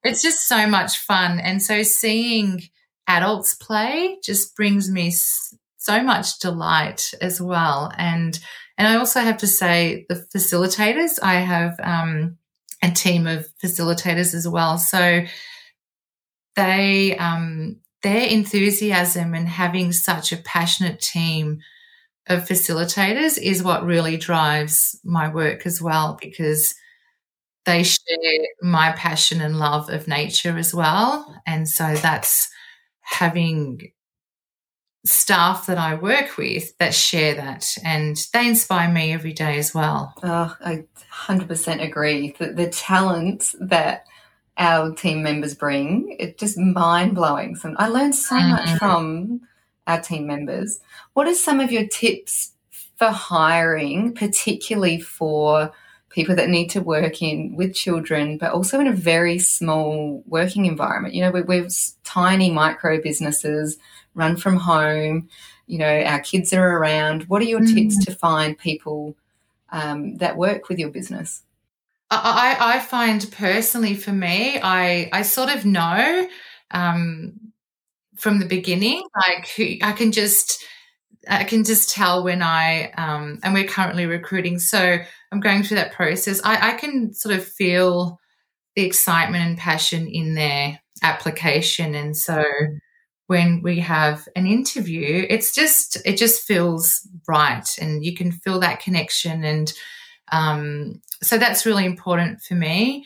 [0.04, 1.42] it's just so much fun.
[1.42, 2.62] And so seeing
[3.08, 5.14] adults play just brings me
[5.78, 7.92] so much delight as well.
[7.98, 8.40] And
[8.78, 11.20] and I also have to say the facilitators.
[11.22, 12.38] I have um,
[12.82, 14.78] a team of facilitators as well.
[14.78, 15.26] So
[16.56, 21.60] they um, their enthusiasm and having such a passionate team
[22.28, 26.76] of facilitators is what really drives my work as well because
[27.66, 31.42] they share my passion and love of nature as well.
[31.46, 32.50] And so that's
[33.02, 33.92] having
[35.06, 39.74] staff that I work with that share that and they inspire me every day as
[39.74, 40.14] well.
[40.24, 42.36] Oh, I 100% agree.
[42.40, 44.06] that the talent that
[44.58, 47.56] our team members bring, it's just mind blowing.
[47.56, 48.52] So I learned so mm-hmm.
[48.52, 49.42] much from
[49.88, 50.80] our team members.
[51.14, 52.52] What are some of your tips
[52.98, 55.72] for hiring, particularly for
[56.10, 60.66] people that need to work in with children, but also in a very small working
[60.66, 61.16] environment?
[61.16, 61.68] You know, we're, we're
[62.04, 63.78] tiny micro businesses
[64.14, 65.30] run from home.
[65.66, 67.24] You know, our kids are around.
[67.24, 67.74] What are your mm.
[67.74, 69.16] tips to find people
[69.72, 71.42] um, that work with your business?
[72.24, 76.28] I, I find personally for me, I, I sort of know
[76.72, 77.34] um,
[78.18, 79.50] from the beginning, like
[79.82, 80.64] I can just,
[81.30, 84.60] I can just tell when I, um, and we're currently recruiting.
[84.60, 84.98] So
[85.32, 86.42] I'm going through that process.
[86.44, 88.20] I, I can sort of feel
[88.76, 91.96] the excitement and passion in their application.
[91.96, 92.44] And so
[93.28, 98.60] when we have an interview, it's just it just feels right, and you can feel
[98.60, 99.72] that connection, and
[100.34, 103.06] um, so that's really important for me.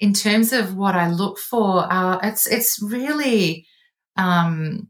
[0.00, 3.66] In terms of what I look for, uh, it's it's really
[4.16, 4.88] um,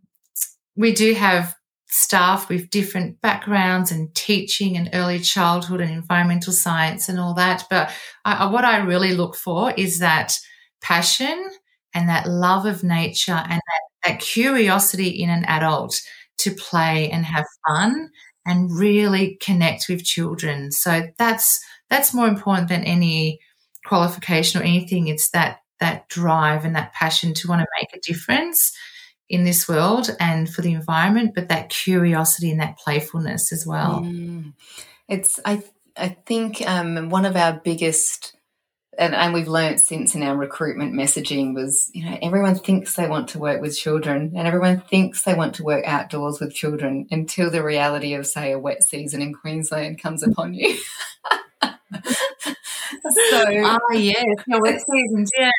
[0.77, 1.55] we do have
[1.89, 7.65] staff with different backgrounds and teaching and early childhood and environmental science and all that.
[7.69, 7.91] But
[8.25, 10.39] I, what I really look for is that
[10.81, 11.51] passion
[11.93, 16.01] and that love of nature and that that curiosity in an adult
[16.39, 18.11] to play and have fun
[18.47, 20.73] and really connect with children.
[20.73, 21.61] So that's
[21.93, 23.39] that's more important than any
[23.85, 25.09] qualification or anything.
[25.09, 28.73] It's that that drive and that passion to want to make a difference
[29.29, 34.01] in this world and for the environment, but that curiosity and that playfulness as well.
[34.01, 34.55] Mm.
[35.07, 35.63] It's I
[35.95, 38.37] I think um, one of our biggest
[38.99, 43.09] and, and we've learned since in our recruitment messaging was, you know, everyone thinks they
[43.09, 47.07] want to work with children and everyone thinks they want to work outdoors with children
[47.11, 50.79] until the reality of, say, a wet season in Queensland comes upon you.
[52.45, 52.55] so,
[53.11, 55.51] oh, yes, no, wet seasons, yeah.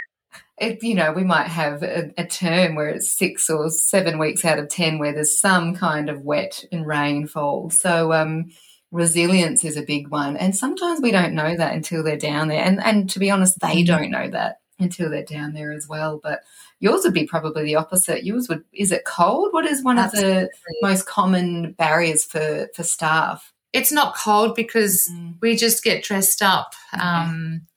[0.57, 4.45] It, you know, we might have a, a, term where it's six or seven weeks
[4.45, 7.71] out of 10 where there's some kind of wet and rainfall.
[7.71, 8.51] So, um,
[8.93, 10.37] resilience is a big one.
[10.37, 12.63] And sometimes we don't know that until they're down there.
[12.63, 13.85] And and to be honest, they mm-hmm.
[13.85, 16.21] don't know that until they're down there as well.
[16.23, 16.41] But
[16.79, 18.23] yours would be probably the opposite.
[18.23, 19.49] Yours would is it cold?
[19.51, 20.43] What is one Absolutely.
[20.43, 23.52] of the most common barriers for for staff?
[23.73, 25.35] It's not cold because mm.
[25.41, 26.73] we just get dressed up.
[26.97, 27.67] Um,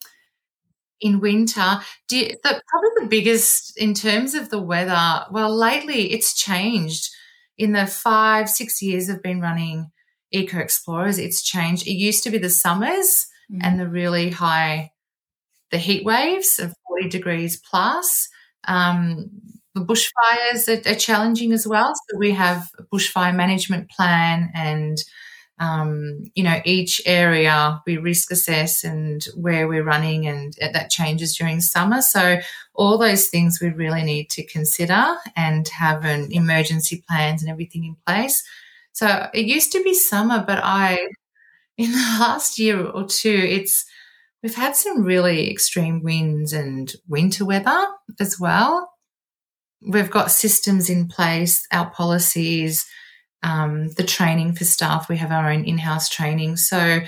[1.00, 1.80] in winter,
[2.10, 5.26] you, the, probably the biggest in terms of the weather.
[5.30, 7.10] Well, lately it's changed.
[7.58, 9.90] In the five, six years I've been running,
[10.30, 11.86] Eco Explorers, it's changed.
[11.86, 13.60] It used to be the summers mm.
[13.62, 14.92] and the really high,
[15.70, 18.28] the heat waves of 40 degrees plus.
[18.66, 19.30] Um,
[19.74, 21.92] the bushfires are, are, challenging as well.
[21.94, 24.98] So we have a bushfire management plan and
[25.58, 31.36] um, you know, each area we risk assess and where we're running, and that changes
[31.36, 32.02] during summer.
[32.02, 32.38] So,
[32.74, 37.84] all those things we really need to consider and have an emergency plans and everything
[37.84, 38.42] in place.
[38.96, 40.96] So it used to be summer, but I,
[41.76, 43.84] in the last year or two, it's,
[44.42, 47.88] we've had some really extreme winds and winter weather
[48.18, 48.90] as well.
[49.86, 52.86] We've got systems in place, our policies,
[53.46, 55.08] um, the training for staff.
[55.08, 56.56] We have our own in-house training.
[56.56, 57.00] So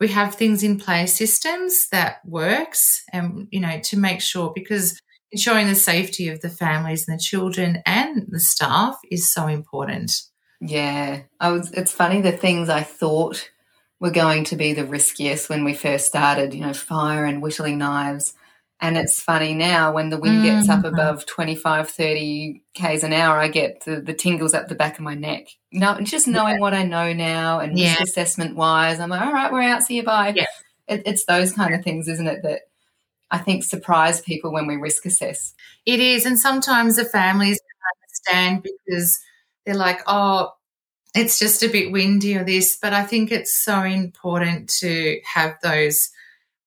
[0.00, 5.00] we have things in place, systems that works and, you know, to make sure because
[5.30, 10.10] ensuring the safety of the families and the children and the staff is so important.
[10.60, 11.70] Yeah, I was.
[11.72, 13.50] It's funny the things I thought
[14.00, 16.54] were going to be the riskiest when we first started.
[16.54, 18.34] You know, fire and whittling knives,
[18.84, 20.92] And it's funny now when the wind gets up Mhm.
[20.92, 25.00] above 25, 30 Ks an hour, I get the, the tingles up the back of
[25.04, 25.46] my neck.
[25.72, 27.90] No, just knowing what I know now and Yeah.
[27.98, 30.34] risk assessment wise, I'm like, all right, we're out, see you bye.
[30.36, 30.44] Yeah.
[30.86, 32.60] It, it's those kind of things, isn't it, that
[33.30, 35.54] I think surprise people when we risk assess.
[35.86, 37.58] It is, and sometimes the families
[38.28, 39.18] understand because
[39.66, 40.52] they're like, "Oh,
[41.14, 45.56] it's just a bit windy or this." But I think it's so important to have
[45.62, 46.10] those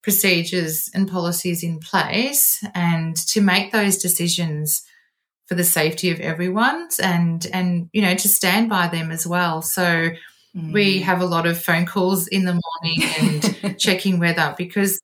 [0.08, 4.82] procedures and policies in place and to make those decisions
[5.47, 9.62] for the safety of everyone and and you know to stand by them as well.
[9.62, 10.12] So
[10.55, 10.74] Mm.
[10.74, 14.99] we have a lot of phone calls in the morning and checking weather because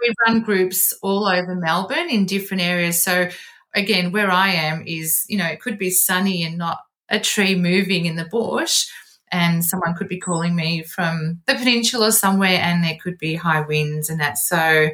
[0.00, 3.02] we run groups all over Melbourne in different areas.
[3.02, 3.28] So
[3.74, 6.78] again, where I am is, you know, it could be sunny and not
[7.10, 8.86] a tree moving in the bush.
[9.34, 13.62] And someone could be calling me from the peninsula somewhere and there could be high
[13.62, 14.38] winds and that.
[14.38, 14.90] So,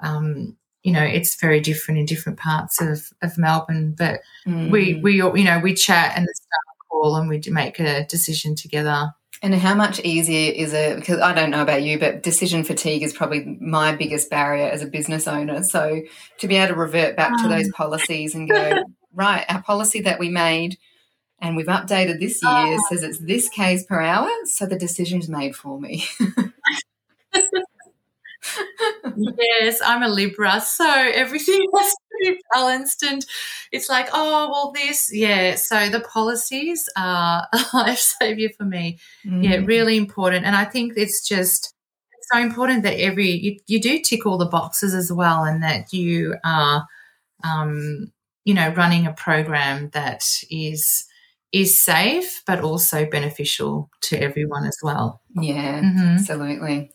[0.00, 3.94] um, you know, it's very different in different parts of, of Melbourne.
[3.96, 4.70] But Mm.
[4.70, 8.06] we, we, all- you know, we chat and the staff call and we make a
[8.06, 9.12] decision together.
[9.42, 10.96] And how much easier is it?
[10.96, 14.82] Because I don't know about you, but decision fatigue is probably my biggest barrier as
[14.82, 15.62] a business owner.
[15.62, 16.00] So
[16.38, 20.18] to be able to revert back to those policies and go, right, our policy that
[20.18, 20.78] we made
[21.44, 24.28] and we've updated this year says it's this Ks per hour.
[24.46, 26.04] So the decision's made for me.
[29.16, 33.02] yes, I'm a Libra, so everything has to be balanced.
[33.02, 33.24] And
[33.72, 35.54] it's like, oh, well, this, yeah.
[35.56, 38.98] So the policies are a life savior for me.
[39.24, 39.66] Yeah, Mm.
[39.66, 40.44] really important.
[40.44, 41.74] And I think it's just
[42.18, 45.62] it's so important that every you, you do tick all the boxes as well, and
[45.62, 46.86] that you are,
[47.42, 48.12] um,
[48.44, 51.06] you know, running a program that is
[51.54, 55.20] is safe but also beneficial to everyone as well.
[55.40, 56.14] Yeah, Mhm.
[56.14, 56.90] absolutely.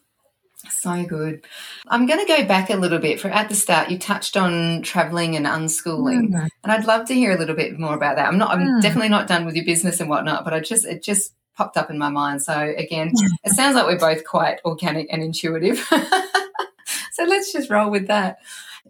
[0.81, 1.45] So good.
[1.87, 3.21] I'm going to go back a little bit.
[3.21, 6.49] For at the start, you touched on traveling and unschooling, Mm.
[6.63, 8.27] and I'd love to hear a little bit more about that.
[8.27, 8.51] I'm not.
[8.51, 8.81] I'm Mm.
[8.81, 11.89] definitely not done with your business and whatnot, but I just it just popped up
[11.89, 12.41] in my mind.
[12.43, 13.13] So again,
[13.45, 15.77] it sounds like we're both quite organic and intuitive.
[17.13, 18.37] so let's just roll with that.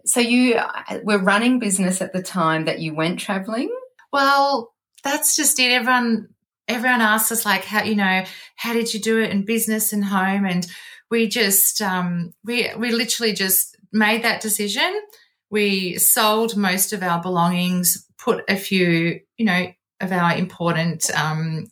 [0.04, 3.70] So you uh, were running business at the time that you went traveling.
[4.12, 4.69] Well,
[5.02, 5.72] that's just it.
[5.72, 6.28] Everyone
[6.68, 8.24] everyone asks us like how you know
[8.56, 10.44] how did you do it in business and home?
[10.44, 10.66] And
[11.10, 15.00] we just um, we we literally just made that decision.
[15.50, 19.66] We sold most of our belongings put a few you know
[20.00, 21.66] of our important um,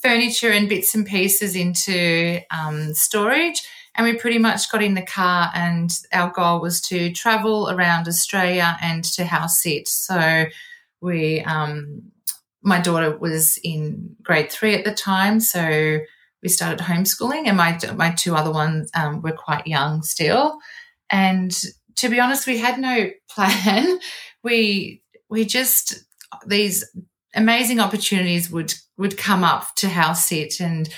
[0.00, 3.62] furniture and bits and pieces into um, storage.
[3.94, 8.08] And we pretty much got in the car and our goal was to travel around
[8.08, 10.46] australia and to house sit so
[11.02, 12.11] we um,
[12.62, 16.00] my daughter was in grade three at the time so
[16.42, 20.58] we started homeschooling and my my two other ones um, were quite young still.
[21.10, 21.52] And
[21.96, 23.98] to be honest we had no plan.
[24.42, 26.04] We we just
[26.46, 26.84] these
[27.34, 30.88] amazing opportunities would would come up to house sit and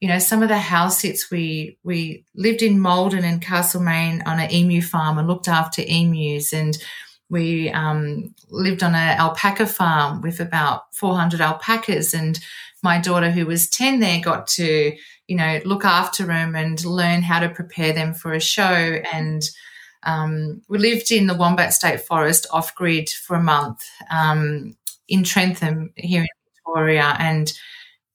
[0.00, 4.38] you know some of the house sits we we lived in Maldon and Castlemaine on
[4.38, 6.76] an emu farm and looked after emus and
[7.30, 12.38] we um, lived on an alpaca farm with about 400 alpacas and
[12.82, 14.96] my daughter who was 10 there got to
[15.28, 19.00] you know look after them and learn how to prepare them for a show.
[19.12, 19.48] And
[20.02, 24.76] um, we lived in the wombat state forest off grid for a month um,
[25.08, 27.52] in trentham here in victoria and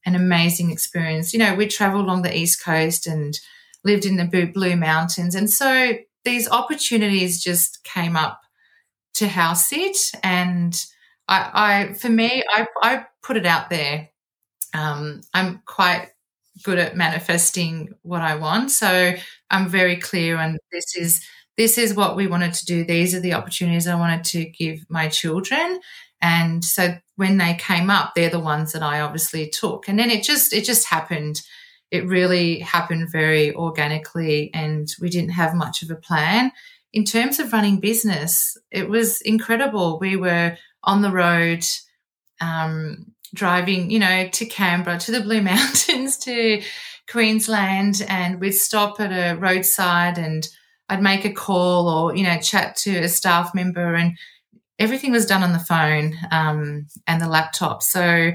[0.05, 1.34] an amazing experience.
[1.34, 3.39] You know we traveled along the east coast and
[3.84, 5.93] lived in the blue mountains and so
[6.26, 8.41] these opportunities just came up
[9.16, 9.97] to house it.
[10.24, 10.86] and
[11.28, 14.09] I, I for me I, I put it out there.
[14.74, 16.09] Um, i'm quite
[16.63, 19.13] good at manifesting what i want so
[19.51, 21.26] i'm very clear and this is
[21.57, 22.84] this is what we wanted to do.
[22.84, 25.80] These are the opportunities i wanted to give my children
[26.22, 29.88] and so when they came up they're the ones that i obviously took.
[29.88, 31.41] And then it just it just happened.
[31.91, 36.51] It really happened very organically and we didn't have much of a plan
[36.95, 39.99] in terms of running business, it was incredible.
[39.99, 41.65] We were on the road,
[42.39, 46.61] um, driving, you know, to Canberra, to the Blue Mountains, to
[47.11, 50.47] Queensland, and we'd stop at a roadside and
[50.87, 54.17] I'd make a call or, you know, chat to a staff member and
[54.79, 57.83] everything was done on the phone um, and the laptop.
[57.83, 58.31] So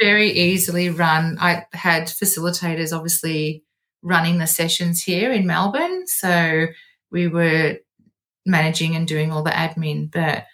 [0.00, 1.36] very easily run.
[1.40, 3.64] I had facilitators obviously
[4.02, 6.06] running the sessions here in Melbourne.
[6.06, 6.68] So
[7.10, 7.78] we were
[8.48, 10.44] managing and doing all the admin, but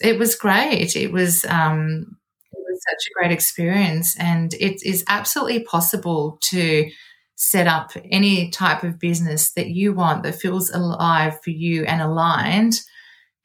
[0.00, 0.96] it was great.
[0.96, 2.16] It was um,
[2.52, 6.90] it was such a great experience, and it is absolutely possible to
[7.36, 12.02] set up any type of business that you want that feels alive for you and
[12.02, 12.74] aligned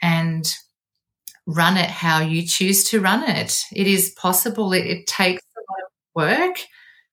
[0.02, 0.54] and
[1.48, 3.58] run it how you choose to run it.
[3.74, 4.74] It is possible.
[4.74, 6.58] It, it takes a lot of work.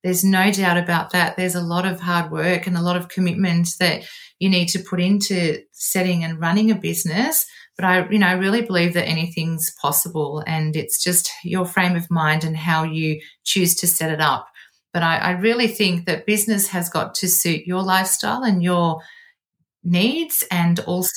[0.03, 1.37] There's no doubt about that.
[1.37, 4.03] There's a lot of hard work and a lot of commitment that
[4.43, 7.47] you need to put into setting and running a business.
[7.77, 11.95] But I, you know, I really believe that anything's possible and it's just your frame
[11.95, 14.49] of mind and how you choose to set it up.
[14.93, 19.01] But I, I really think that business has got to suit your lifestyle and your
[19.85, 21.15] needs and also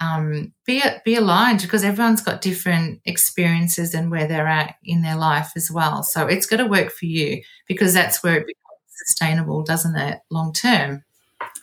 [0.00, 5.16] um, be be aligned because everyone's got different experiences and where they're at in their
[5.16, 6.02] life as well.
[6.02, 10.20] So it's got to work for you because that's where it becomes sustainable, doesn't it,
[10.30, 11.04] long term?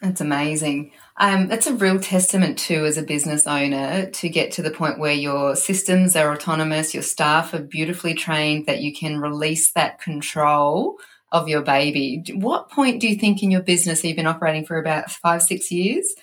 [0.02, 0.93] That's amazing.
[1.18, 4.97] Um, that's a real testament too, as a business owner, to get to the point
[4.97, 10.02] where your systems are autonomous, your staff are beautifully trained, that you can release that
[10.02, 10.97] control
[11.32, 12.24] of your baby.
[12.34, 15.72] What point do you think in your business you've been operating for about five, six
[15.72, 16.16] years?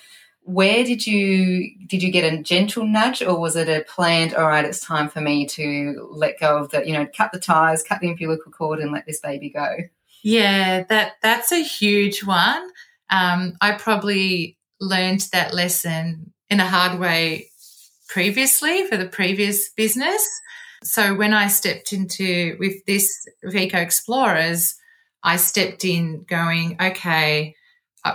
[0.49, 4.47] where did you did you get a gentle nudge or was it a planned all
[4.47, 7.83] right it's time for me to let go of the you know cut the ties
[7.83, 9.77] cut the umbilical cord and let this baby go
[10.23, 12.67] yeah that that's a huge one
[13.09, 17.49] um, i probably learned that lesson in a hard way
[18.07, 20.27] previously for the previous business
[20.83, 24.75] so when i stepped into with this Eco Explorers
[25.23, 27.55] i stepped in going okay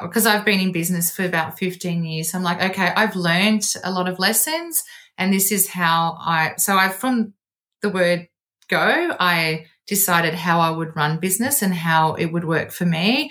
[0.02, 2.34] because uh, I've been in business for about 15 years.
[2.34, 4.82] I'm like, okay, I've learned a lot of lessons
[5.18, 7.34] and this is how I, so I, from
[7.82, 8.28] the word
[8.68, 13.30] go, I decided how I would run business and how it would work for me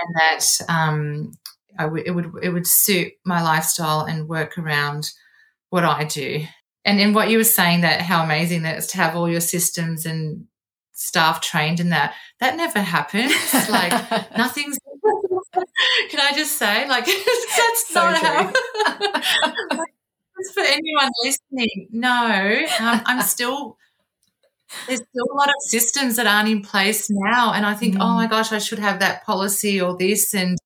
[0.00, 1.32] and that, um,
[1.78, 5.10] w- it would, it would suit my lifestyle and work around
[5.70, 6.44] what I do.
[6.84, 9.40] And in what you were saying that how amazing that is to have all your
[9.40, 10.46] systems and
[10.92, 13.32] staff trained in that, that never happens.
[13.68, 13.92] like
[14.36, 14.78] nothing's
[16.10, 17.06] can I just say, like,
[17.56, 18.52] that's so not how.
[20.52, 23.76] for anyone listening, no, um, I'm still.
[24.86, 28.00] There's still a lot of systems that aren't in place now, and I think, mm.
[28.00, 30.58] oh my gosh, I should have that policy or this, and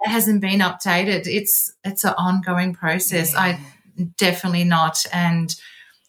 [0.00, 1.26] it hasn't been updated.
[1.26, 3.32] It's it's an ongoing process.
[3.32, 3.40] Yeah.
[3.40, 3.60] I
[4.18, 5.54] definitely not, and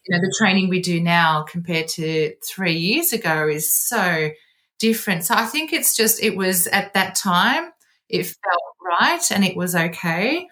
[0.08, 4.30] you know the training we do now compared to three years ago is so
[4.80, 5.26] different.
[5.26, 7.72] So I think it's just it was at that time
[8.10, 8.62] it felt
[9.00, 10.48] right and it was okay.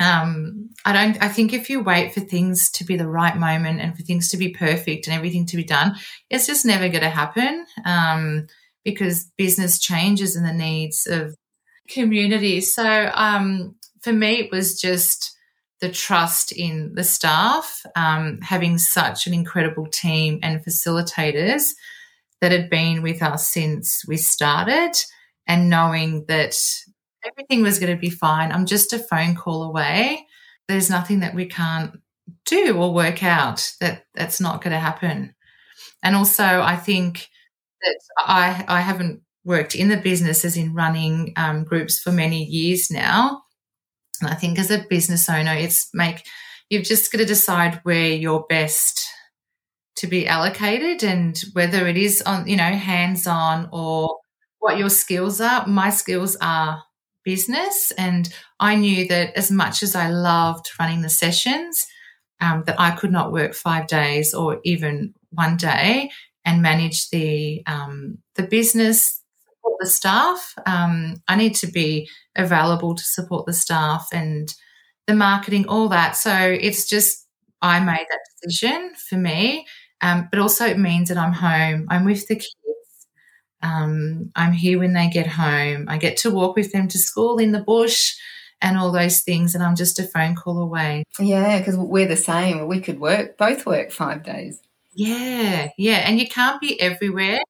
[0.00, 3.80] Um, I don't, I think if you wait for things to be the right moment
[3.80, 5.96] and for things to be perfect and everything to be done,
[6.30, 7.66] it's just never going to happen.
[7.84, 8.46] Um,
[8.86, 11.34] because business changes and the needs of
[11.88, 12.60] community.
[12.60, 15.36] So, um, for me, it was just
[15.80, 21.70] the trust in the staff, um, having such an incredible team and facilitators
[22.40, 24.92] that had been with us since we started
[25.48, 26.56] and knowing that
[27.26, 28.52] everything was going to be fine.
[28.52, 30.26] I'm just a phone call away.
[30.68, 32.00] There's nothing that we can't
[32.44, 35.34] do or work out that that's not going to happen.
[36.02, 37.28] And also, I think
[37.82, 42.44] that I I haven't worked in the business as in running um, groups for many
[42.44, 43.42] years now.
[44.20, 46.24] And I think as a business owner, it's make
[46.68, 49.06] you've just got to decide where you're best
[49.96, 54.16] to be allocated and whether it is on you know hands on or
[54.58, 55.66] what your skills are.
[55.66, 56.82] My skills are
[57.26, 61.86] business, and I knew that as much as I loved running the sessions,
[62.40, 66.10] um, that I could not work five days or even one day
[66.46, 70.54] and manage the um, the business, support the staff.
[70.66, 74.48] Um, I need to be available to support the staff and
[75.06, 76.16] the marketing, all that.
[76.16, 77.26] So it's just
[77.62, 79.66] I made that decision for me,
[80.02, 81.86] um, but also it means that I'm home.
[81.90, 82.54] I'm with the kids.
[83.66, 85.86] Um, I'm here when they get home.
[85.88, 88.14] I get to walk with them to school in the bush
[88.62, 91.04] and all those things, and I'm just a phone call away.
[91.18, 92.66] Yeah, because we're the same.
[92.68, 94.60] We could work, both work five days.
[94.94, 96.08] Yeah, yeah.
[96.08, 97.40] And you can't be everywhere.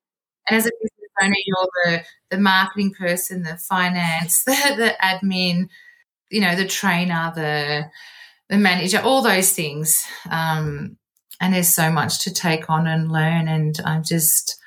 [0.48, 5.68] And as a business owner, you're the, the marketing person, the finance, the, the admin,
[6.30, 7.90] you know, the trainer, the
[8.48, 10.04] the manager, all those things.
[10.30, 10.96] Um,
[11.40, 13.48] and there's so much to take on and learn.
[13.48, 14.60] And I'm just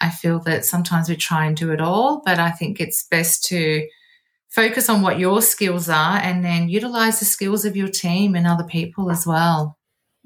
[0.00, 3.44] I feel that sometimes we try and do it all, but I think it's best
[3.46, 3.86] to
[4.48, 8.46] focus on what your skills are and then utilize the skills of your team and
[8.46, 9.78] other people as well.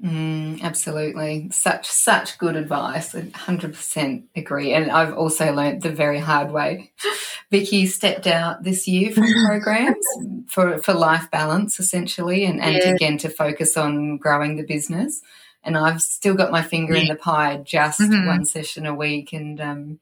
[0.03, 1.49] Mm, absolutely.
[1.51, 3.15] Such such good advice.
[3.15, 4.73] I 100% agree.
[4.73, 6.91] And I've also learned the very hard way.
[7.51, 10.05] Vicky stepped out this year from programs
[10.47, 12.89] for, for life balance, essentially, and, and yeah.
[12.89, 15.21] again to focus on growing the business
[15.63, 17.01] and I've still got my finger yeah.
[17.01, 18.27] in the pie, just mm-hmm.
[18.27, 19.99] one session a week, and um,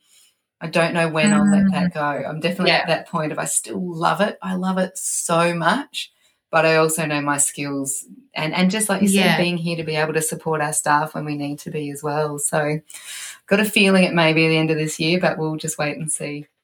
[0.59, 1.34] I don't know when mm-hmm.
[1.34, 1.93] I'll let that mm.
[1.93, 2.30] go.
[2.30, 2.80] I'm definitely yeah.
[2.80, 4.38] at that point of I still love it.
[4.41, 6.12] I love it so much,
[6.49, 9.36] but I also know my skills and and just like you Yeah.
[9.36, 11.91] said, being here to be able to support our staff when we need to be
[11.91, 12.39] as well.
[12.39, 12.80] So,
[13.47, 15.97] got a feeling it may be the end of this year, but we'll just wait
[15.97, 16.47] and see.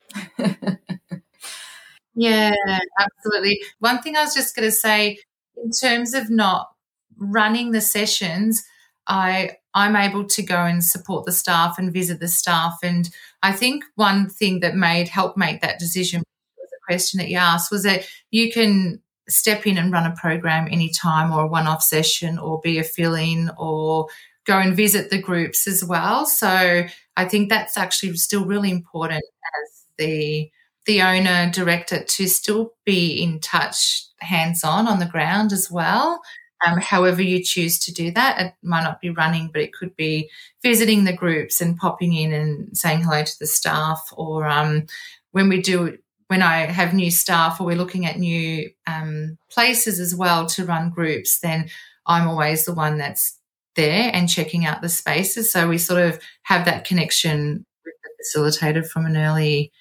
[2.20, 2.56] Yeah,
[3.00, 3.62] absolutely.
[3.78, 5.20] One thing I was just going to say,
[5.56, 6.68] in terms of not
[7.16, 8.64] running the sessions,
[9.08, 12.78] I I'm able to go and support the staff and visit the staff.
[12.82, 13.10] And
[13.44, 16.24] I think one thing that made help make that decision
[16.58, 20.16] was the question that you asked was that you can step in and run a
[20.16, 24.08] program anytime or a one-off session or be a fill-in or
[24.46, 26.26] go and visit the groups as well.
[26.26, 26.86] So
[27.16, 30.50] I think that's actually still really important as the
[30.86, 36.22] the owner director to still be in touch hands on on the ground as well.
[36.66, 39.96] Um, however, you choose to do that, it might not be running, but it could
[39.96, 40.30] be
[40.64, 44.12] visiting the groups and popping in and saying hello to the staff.
[44.18, 44.88] Or um,
[45.32, 45.98] when we do,
[46.28, 50.66] when I have new staff or we're looking at new um, places as well to
[50.66, 51.70] run groups, then
[52.08, 53.38] I'm always the one that's
[53.76, 55.52] there and checking out the spaces.
[55.52, 59.72] So we sort of have that connection with the facilitator from an early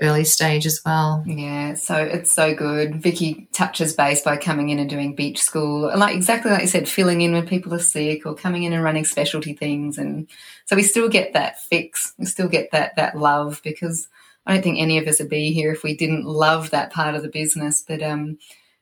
[0.00, 1.24] early stage as well.
[1.26, 2.96] Yeah, so it's so good.
[2.96, 6.88] Vicky touches base by coming in and doing beach school, like exactly like you said,
[6.88, 10.28] filling in when people are sick or coming in and running specialty things, and
[10.66, 12.14] so we still get that fix.
[12.18, 14.08] We still get that that love because
[14.46, 17.14] I don't think any of us would be here if we didn't love that part
[17.14, 17.82] of the business.
[17.86, 18.38] But um,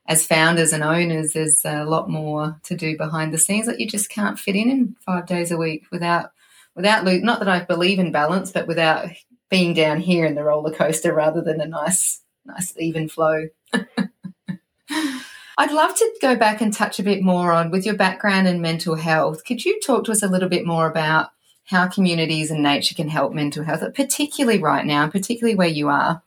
[0.06, 3.86] as founders and owners, there's a lot more to do behind the scenes that you
[3.88, 6.32] just can't fit in in five days a week without
[6.74, 9.08] without not that I believe in balance, but without
[9.54, 13.46] being down here in the roller coaster rather than a nice, nice even flow.
[13.72, 18.60] I'd love to go back and touch a bit more on with your background in
[18.60, 19.44] mental health.
[19.44, 21.30] Could you talk to us a little bit more about
[21.66, 26.20] how communities and nature can help mental health, particularly right now, particularly where you are?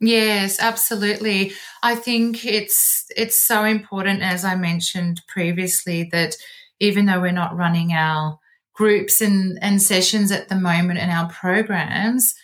[0.00, 1.52] Yes, absolutely.
[1.84, 6.34] I think it's it's so important, as I mentioned previously, that
[6.80, 8.40] even though we're not running our
[8.72, 12.34] groups and, and sessions at the moment and our programs,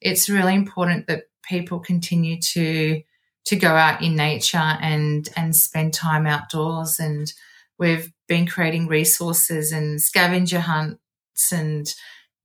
[0.00, 3.02] it's really important that people continue to
[3.46, 6.98] to go out in nature and and spend time outdoors.
[7.00, 7.32] And
[7.78, 11.92] we've been creating resources and scavenger hunts and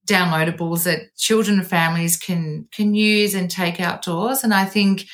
[0.08, 4.44] downloadables that children and families can can use and take outdoors.
[4.44, 5.06] And I think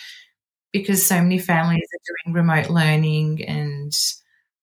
[0.72, 3.94] because so many families are doing remote learning and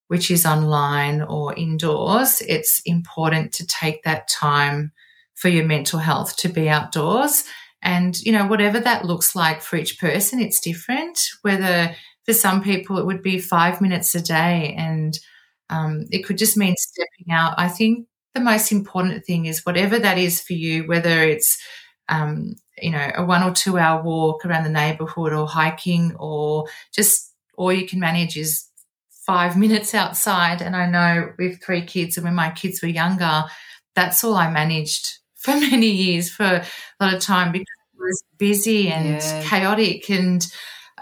[0.09, 4.93] which is online or indoors, it's important to take that time
[5.35, 7.45] for your mental health to be outdoors.
[7.87, 11.21] And, you know, whatever that looks like for each person, it's different.
[11.43, 15.17] Whether for some people it would be five minutes a day and
[15.71, 17.55] um, it could just mean stepping out.
[17.59, 21.57] I think the most important thing is whatever that is for you, whether it's,
[22.09, 26.67] um, you know, a one or two hour walk around the neighborhood or hiking or
[26.93, 28.67] just all you can manage is
[29.27, 30.61] five minutes outside.
[30.61, 33.45] And I know with three kids and when my kids were younger,
[33.95, 36.65] that's all I managed for many years for a
[37.01, 37.67] lot of time because
[37.99, 39.43] was busy and Yeah.
[39.45, 40.47] chaotic and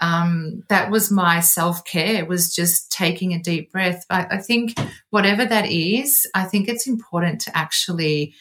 [0.01, 4.05] um, that was my self care was just taking a deep breath.
[4.09, 4.77] I, I think
[5.09, 8.33] whatever that is, I think it's important to actually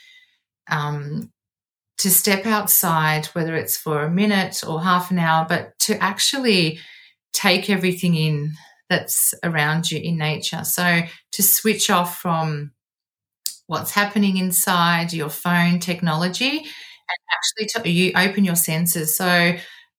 [0.68, 1.30] um,
[1.98, 6.80] to step outside, whether it's for a minute or half an hour, but to actually
[7.32, 8.52] take everything in
[8.90, 10.64] that's around you in nature.
[10.64, 11.02] So
[11.32, 12.72] to switch off from
[13.66, 16.64] what's happening inside your phone technology
[17.09, 19.16] and actually to you open your senses.
[19.16, 19.55] So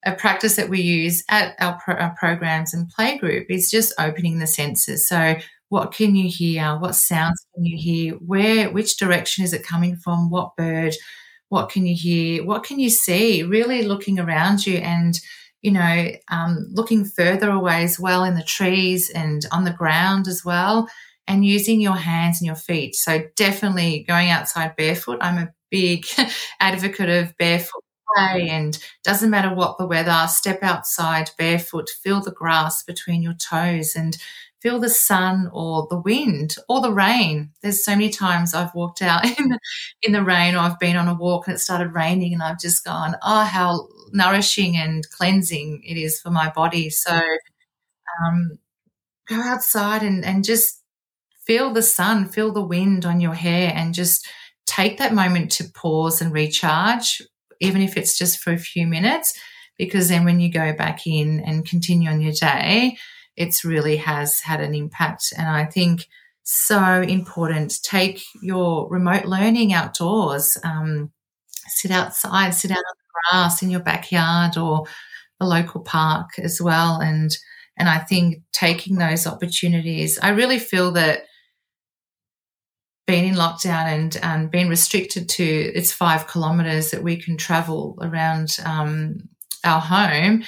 [0.06, 4.40] a practice that we use at our, pro- our programs and playgroup is just opening
[4.40, 5.08] the senses.
[5.08, 5.36] So
[5.70, 6.78] what can you hear?
[6.78, 8.14] What sounds can you hear?
[8.16, 10.30] Where, which direction is it coming from?
[10.30, 10.94] What bird?
[11.50, 12.44] What can you hear?
[12.44, 13.44] What can you see?
[13.44, 15.20] Really looking around you and,
[15.62, 20.28] you know, um, looking further away as well in the trees and on the ground
[20.28, 20.88] as well,
[21.28, 22.96] and using your hands and your feet.
[22.96, 25.18] So definitely going outside barefoot.
[25.22, 26.06] I'm a big
[26.62, 27.84] advocate of barefoot
[28.16, 33.34] play and doesn't matter what the weather, step outside barefoot, feel the grass between your
[33.34, 34.16] toes and
[34.62, 37.52] feel the sun or the wind or the rain.
[37.62, 39.60] There's so many times I've walked out in the,
[40.02, 42.60] in the rain or I've been on a walk and it started raining and I've
[42.60, 46.90] just gone, oh, how nourishing and cleansing it is for my body.
[46.90, 47.20] So
[48.24, 48.60] um,
[49.28, 50.82] go outside and, and just
[51.46, 54.26] feel the sun, feel the wind on your hair and just
[54.66, 57.22] take that moment to pause and recharge,
[57.60, 59.34] even if it's just for a few minutes,
[59.78, 62.98] because then when you go back in and continue on your day,
[63.36, 65.34] it's really has had an impact.
[65.38, 66.08] And I think
[66.44, 67.82] so important.
[67.84, 70.58] Take your remote learning outdoors.
[70.64, 71.12] Um,
[71.68, 74.86] sit outside, sit out on the grass in your backyard or
[75.40, 77.36] a local park as well, and
[77.78, 81.24] And I think taking those opportunities, I really feel that
[83.08, 87.98] being in lockdown and, and being restricted to it's five kilometers that we can travel
[88.02, 89.30] around um,
[89.64, 90.44] our home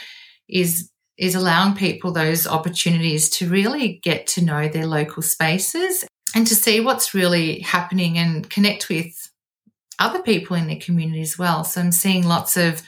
[0.48, 6.06] is is allowing people those opportunities to really get to know their local spaces
[6.36, 9.32] and to see what's really happening and connect with
[9.98, 11.64] other people in their community as well.
[11.64, 12.84] So I'm seeing lots of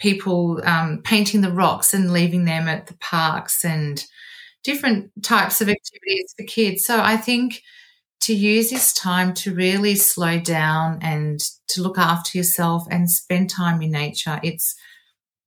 [0.00, 4.04] people um, painting the rocks and leaving them at the parks and
[4.64, 6.84] different types of activities for kids.
[6.84, 7.62] So I think
[8.22, 13.50] to use this time to really slow down and to look after yourself and spend
[13.50, 14.40] time in nature.
[14.42, 14.74] It's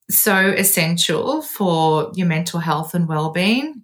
[0.10, 3.84] so essential for your mental health and well-being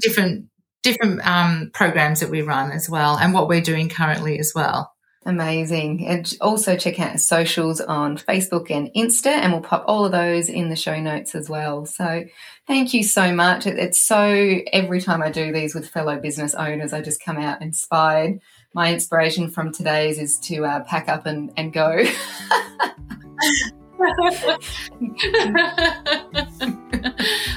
[0.01, 0.47] different
[0.83, 4.94] different um, programs that we run as well, and what we're doing currently as well.
[5.27, 6.07] Amazing.
[6.07, 10.51] And also check out socials on Facebook and Insta, and we'll pop all of those
[10.51, 11.87] in the show notes as well.
[11.87, 12.25] So
[12.67, 13.67] thank you so much.
[13.67, 17.63] It's so, every time I do these with fellow business owners, I just come out
[17.63, 18.41] inspired.
[18.75, 22.05] My inspiration from today's is to uh, pack up and, and go.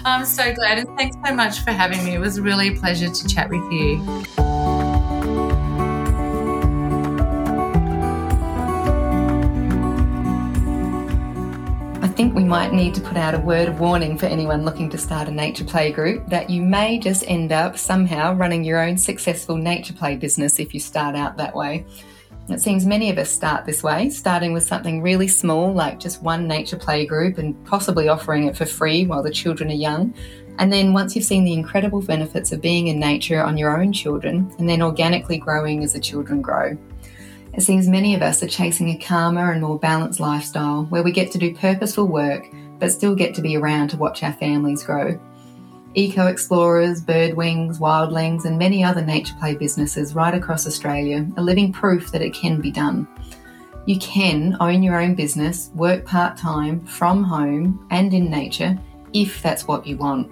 [0.06, 2.14] I'm so glad, and thanks so much for having me.
[2.14, 4.47] It was really a pleasure to chat with you.
[12.18, 14.98] Think we might need to put out a word of warning for anyone looking to
[14.98, 18.98] start a nature play group that you may just end up somehow running your own
[18.98, 21.86] successful nature play business if you start out that way.
[22.50, 26.24] It seems many of us start this way, starting with something really small like just
[26.24, 30.12] one nature play group and possibly offering it for free while the children are young.
[30.58, 33.94] And then once you've seen the incredible benefits of being in nature on your own
[33.94, 36.76] children, and then organically growing as the children grow.
[37.58, 41.12] It seems many of us are chasing a calmer and more balanced lifestyle where we
[41.12, 42.48] get to do purposeful work
[42.78, 45.20] but still get to be around to watch our families grow.
[45.96, 51.74] Eco Explorers, Birdwings, Wildlings, and many other nature play businesses right across Australia are living
[51.74, 53.08] proof that it can be done.
[53.88, 58.78] You can own your own business, work part time, from home, and in nature
[59.14, 60.30] if that's what you want.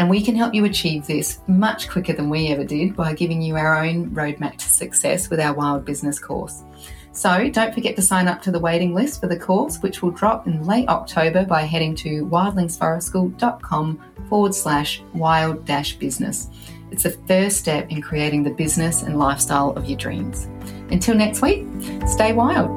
[0.00, 3.42] And we can help you achieve this much quicker than we ever did by giving
[3.42, 6.64] you our own roadmap to success with our Wild Business course.
[7.12, 10.12] So don't forget to sign up to the waiting list for the course, which will
[10.12, 16.48] drop in late October by heading to wildlingsforestschool.com forward slash wild dash business.
[16.90, 20.48] It's the first step in creating the business and lifestyle of your dreams.
[20.90, 21.66] Until next week,
[22.06, 22.70] stay wild.